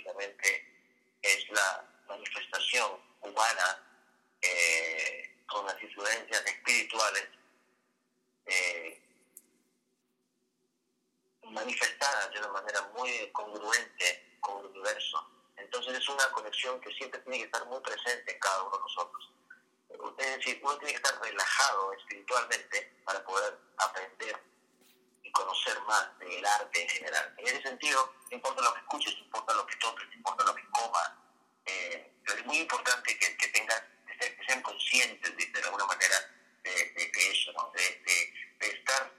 que 16.79 16.91
siempre 16.93 17.19
tiene 17.21 17.39
que 17.39 17.45
estar 17.45 17.65
muy 17.65 17.79
presente 17.81 18.33
en 18.33 18.39
cada 18.39 18.63
uno 18.63 18.77
de 18.77 18.81
nosotros. 18.81 19.31
Es 20.17 20.37
decir, 20.37 20.59
uno 20.63 20.77
tiene 20.77 20.93
que 20.93 20.97
estar 20.97 21.21
relajado 21.21 21.93
espiritualmente 21.93 22.99
para 23.03 23.23
poder 23.23 23.57
aprender 23.77 24.43
y 25.23 25.31
conocer 25.31 25.79
más 25.81 26.17
del 26.19 26.45
arte 26.45 26.81
en 26.81 26.89
general. 26.89 27.33
En 27.37 27.47
ese 27.47 27.61
sentido, 27.61 28.13
no 28.29 28.35
importa 28.35 28.61
lo 28.61 28.73
que 28.73 28.79
escuches, 28.79 29.13
no 29.17 29.25
importa 29.25 29.53
lo 29.53 29.65
que 29.65 29.75
toques, 29.77 30.07
no 30.07 30.13
importa 30.13 30.43
lo 30.43 30.55
que 30.55 30.69
comas, 30.69 31.11
eh, 31.65 32.13
pero 32.25 32.39
es 32.39 32.45
muy 32.45 32.57
importante 32.57 33.17
que, 33.17 33.37
que 33.37 33.47
tengas, 33.47 33.83
que 34.19 34.45
sean 34.45 34.61
conscientes 34.61 35.35
de, 35.35 35.61
alguna 35.63 35.85
manera 35.85 36.15
de, 36.63 37.11
eso, 37.31 37.51
de 37.73 38.67
estar 38.67 39.11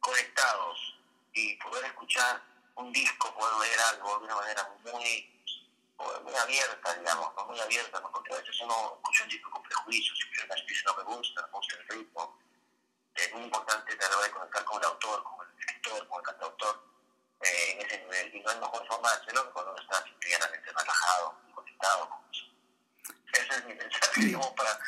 conectados 0.00 0.96
y 1.32 1.56
poder 1.56 1.84
escuchar 1.84 2.42
un 2.76 2.92
disco, 2.92 3.34
poder 3.34 3.68
leer 3.68 3.80
algo 3.92 4.18
de 4.18 4.24
una 4.24 4.36
manera 4.36 4.68
muy 4.84 5.39
muy 6.22 6.34
abierta, 6.34 6.94
digamos, 6.94 7.34
¿no? 7.36 7.46
muy 7.46 7.60
abierta, 7.60 8.00
¿no? 8.00 8.10
porque 8.10 8.32
a 8.32 8.36
veces 8.38 8.60
uno 8.60 8.94
escucha 8.96 9.24
un 9.24 9.30
disco 9.30 9.50
con 9.50 9.62
prejuicios, 9.62 10.18
si 10.18 10.44
una 10.44 10.54
dice 10.54 10.82
no 10.86 10.96
me 10.96 11.02
gusta, 11.04 11.40
no 11.40 11.46
me 11.48 11.52
gusta 11.52 11.76
el 11.76 11.88
ritmo. 11.88 12.38
Es 13.14 13.32
muy 13.34 13.42
importante 13.42 13.96
tratar 13.96 14.22
de 14.22 14.30
conectar 14.30 14.64
con 14.64 14.78
el 14.78 14.88
autor, 14.88 15.22
con 15.24 15.46
el 15.46 15.58
escritor, 15.58 16.08
con 16.08 16.20
el 16.20 16.26
cantautor, 16.26 16.84
eh, 17.42 17.72
en 17.72 17.86
ese 17.86 17.98
nivel. 17.98 18.34
Y 18.34 18.40
no 18.40 18.50
hay 18.50 18.60
mejor 18.60 18.86
forma 18.86 19.10
de 19.10 19.16
hacerlo 19.20 19.46
que 19.46 19.52
cuando 19.52 19.72
uno 19.72 19.82
está 19.82 20.04
simplemente 20.04 20.72
relajado 20.72 21.36
y 21.48 21.52
conectado 21.52 22.08
con 22.08 22.18
eso. 22.30 22.44
Ese 23.32 23.54
es 23.54 23.64
mi 23.66 23.74
mensaje, 23.74 24.20
digamos, 24.20 24.48
para 24.48 24.78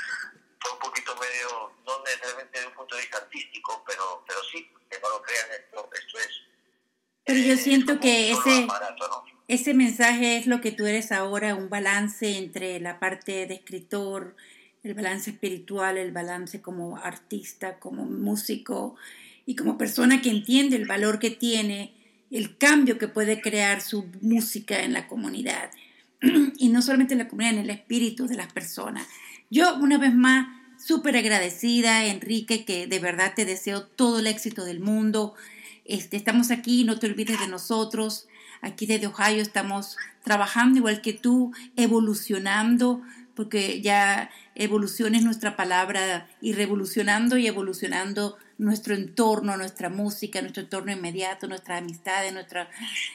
un 0.72 0.78
poquito 0.78 1.16
medio, 1.16 1.72
no 1.84 2.02
necesariamente 2.04 2.60
de 2.60 2.66
un 2.66 2.74
punto 2.74 2.94
de 2.94 3.02
vista 3.02 3.18
artístico, 3.18 3.82
pero, 3.86 4.24
pero 4.26 4.40
sí, 4.44 4.72
que 4.88 4.98
no 5.00 5.08
lo 5.08 5.22
crean, 5.22 5.50
esto, 5.50 5.90
esto 5.92 6.18
es. 6.18 6.42
Pero 7.24 7.38
yo 7.38 7.56
siento 7.56 8.00
que 8.00 8.32
ese, 8.32 8.66
ese 9.52 9.74
mensaje 9.74 10.38
es 10.38 10.46
lo 10.46 10.62
que 10.62 10.72
tú 10.72 10.86
eres 10.86 11.12
ahora, 11.12 11.54
un 11.54 11.68
balance 11.68 12.38
entre 12.38 12.80
la 12.80 12.98
parte 12.98 13.46
de 13.46 13.52
escritor, 13.52 14.34
el 14.82 14.94
balance 14.94 15.30
espiritual, 15.30 15.98
el 15.98 16.10
balance 16.10 16.62
como 16.62 16.96
artista, 16.96 17.78
como 17.78 18.06
músico 18.06 18.96
y 19.44 19.54
como 19.54 19.76
persona 19.76 20.22
que 20.22 20.30
entiende 20.30 20.76
el 20.76 20.86
valor 20.86 21.18
que 21.18 21.30
tiene, 21.30 21.92
el 22.30 22.56
cambio 22.56 22.96
que 22.96 23.08
puede 23.08 23.42
crear 23.42 23.82
su 23.82 24.06
música 24.22 24.82
en 24.82 24.94
la 24.94 25.06
comunidad. 25.06 25.70
Y 26.56 26.70
no 26.70 26.80
solamente 26.80 27.12
en 27.12 27.18
la 27.18 27.28
comunidad, 27.28 27.52
en 27.52 27.60
el 27.60 27.70
espíritu 27.70 28.26
de 28.26 28.36
las 28.36 28.50
personas. 28.50 29.06
Yo, 29.50 29.76
una 29.76 29.98
vez 29.98 30.14
más, 30.14 30.48
súper 30.78 31.14
agradecida, 31.14 32.06
Enrique, 32.06 32.64
que 32.64 32.86
de 32.86 32.98
verdad 33.00 33.34
te 33.36 33.44
deseo 33.44 33.82
todo 33.82 34.20
el 34.20 34.26
éxito 34.26 34.64
del 34.64 34.80
mundo. 34.80 35.34
Este, 35.84 36.16
estamos 36.16 36.50
aquí, 36.50 36.84
no 36.84 36.98
te 36.98 37.06
olvides 37.06 37.38
de 37.38 37.48
nosotros. 37.48 38.28
Aquí 38.62 38.86
desde 38.86 39.08
Ohio 39.08 39.42
estamos 39.42 39.96
trabajando 40.22 40.78
igual 40.78 41.02
que 41.02 41.12
tú, 41.12 41.52
evolucionando, 41.76 43.02
porque 43.34 43.82
ya 43.82 44.30
evolución 44.54 45.14
es 45.14 45.24
nuestra 45.24 45.56
palabra, 45.56 46.28
y 46.40 46.52
revolucionando 46.52 47.36
y 47.36 47.46
evolucionando 47.46 48.38
nuestro 48.58 48.94
entorno, 48.94 49.56
nuestra 49.56 49.88
música, 49.88 50.40
nuestro 50.40 50.62
entorno 50.62 50.92
inmediato, 50.92 51.48
nuestras 51.48 51.82
amistades, 51.82 52.32
nuestra, 52.32 52.70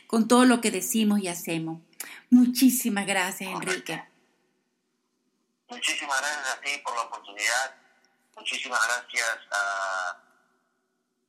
con 0.06 0.28
todo 0.28 0.46
lo 0.46 0.60
que 0.60 0.72
decimos 0.72 1.22
y 1.22 1.30
hacemos. 1.30 1.82
Muchísimas 2.30 3.08
gracias, 3.08 3.50
Enrique. 3.50 4.04
Muchísimas 5.70 6.20
gracias 6.20 6.56
a 6.56 6.62
ti 6.62 6.72
por 6.84 6.96
la 6.96 7.02
oportunidad. 7.04 7.76
Muchísimas 8.36 8.80
gracias 8.86 9.40
a, 9.52 10.27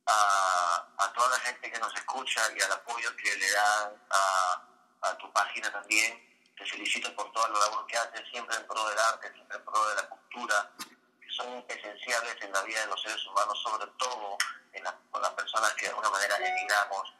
a, 0.09 1.13
toda 1.13 1.29
la 1.29 1.39
gente 1.39 1.71
que 1.71 1.79
nos 1.79 1.93
escucha 1.95 2.41
y 2.55 2.61
al 2.61 2.71
apoyo 2.71 3.15
que 3.15 3.35
le 3.35 3.51
dan 3.51 3.93
a, 4.09 4.63
a 5.01 5.17
tu 5.17 5.31
página 5.33 5.71
también. 5.71 6.27
Te 6.57 6.65
felicito 6.65 7.13
por 7.15 7.31
toda 7.31 7.49
la 7.49 7.59
labor 7.59 7.85
que 7.87 7.97
haces, 7.97 8.21
siempre 8.31 8.55
en 8.55 8.67
pro 8.67 8.87
del 8.87 8.99
arte, 8.99 9.31
siempre 9.33 9.57
en 9.57 9.65
pro 9.65 9.89
de 9.89 9.95
la 9.95 10.09
cultura, 10.09 10.71
que 10.77 11.29
son 11.31 11.65
esenciales 11.67 12.35
en 12.41 12.51
la 12.51 12.61
vida 12.63 12.81
de 12.81 12.87
los 12.87 13.01
seres 13.01 13.25
humanos, 13.27 13.57
sobre 13.63 13.87
todo 13.97 14.37
en 14.73 14.83
con 15.09 15.21
las 15.21 15.31
personas 15.31 15.73
que 15.73 15.85
de 15.85 15.89
alguna 15.89 16.09
manera 16.09 16.37
emigramos 16.37 17.13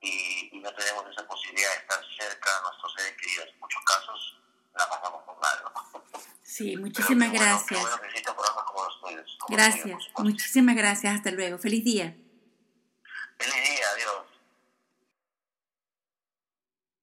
y, 0.00 0.50
y, 0.52 0.60
no 0.60 0.72
tenemos 0.74 1.04
esa 1.10 1.26
posibilidad 1.26 1.70
de 1.70 1.76
estar 1.76 2.00
cerca 2.18 2.56
de 2.56 2.62
nuestros 2.62 2.92
seres 2.94 3.16
queridos. 3.16 3.48
En 3.48 3.60
muchos 3.60 3.82
casos 3.84 4.38
la 4.74 4.88
pasamos 4.88 5.22
por 5.24 5.40
mal. 5.40 5.58
Sí, 6.42 6.76
muchísimas 6.76 7.32
gracias. 7.32 7.82
gracias, 9.48 9.98
muchísimas 10.18 10.76
gracias. 10.76 11.14
Hasta 11.14 11.30
luego. 11.30 11.58
Feliz 11.58 11.84
día 11.84 12.14
feliz 13.42 13.68
día, 13.68 13.88
adiós. 13.94 14.31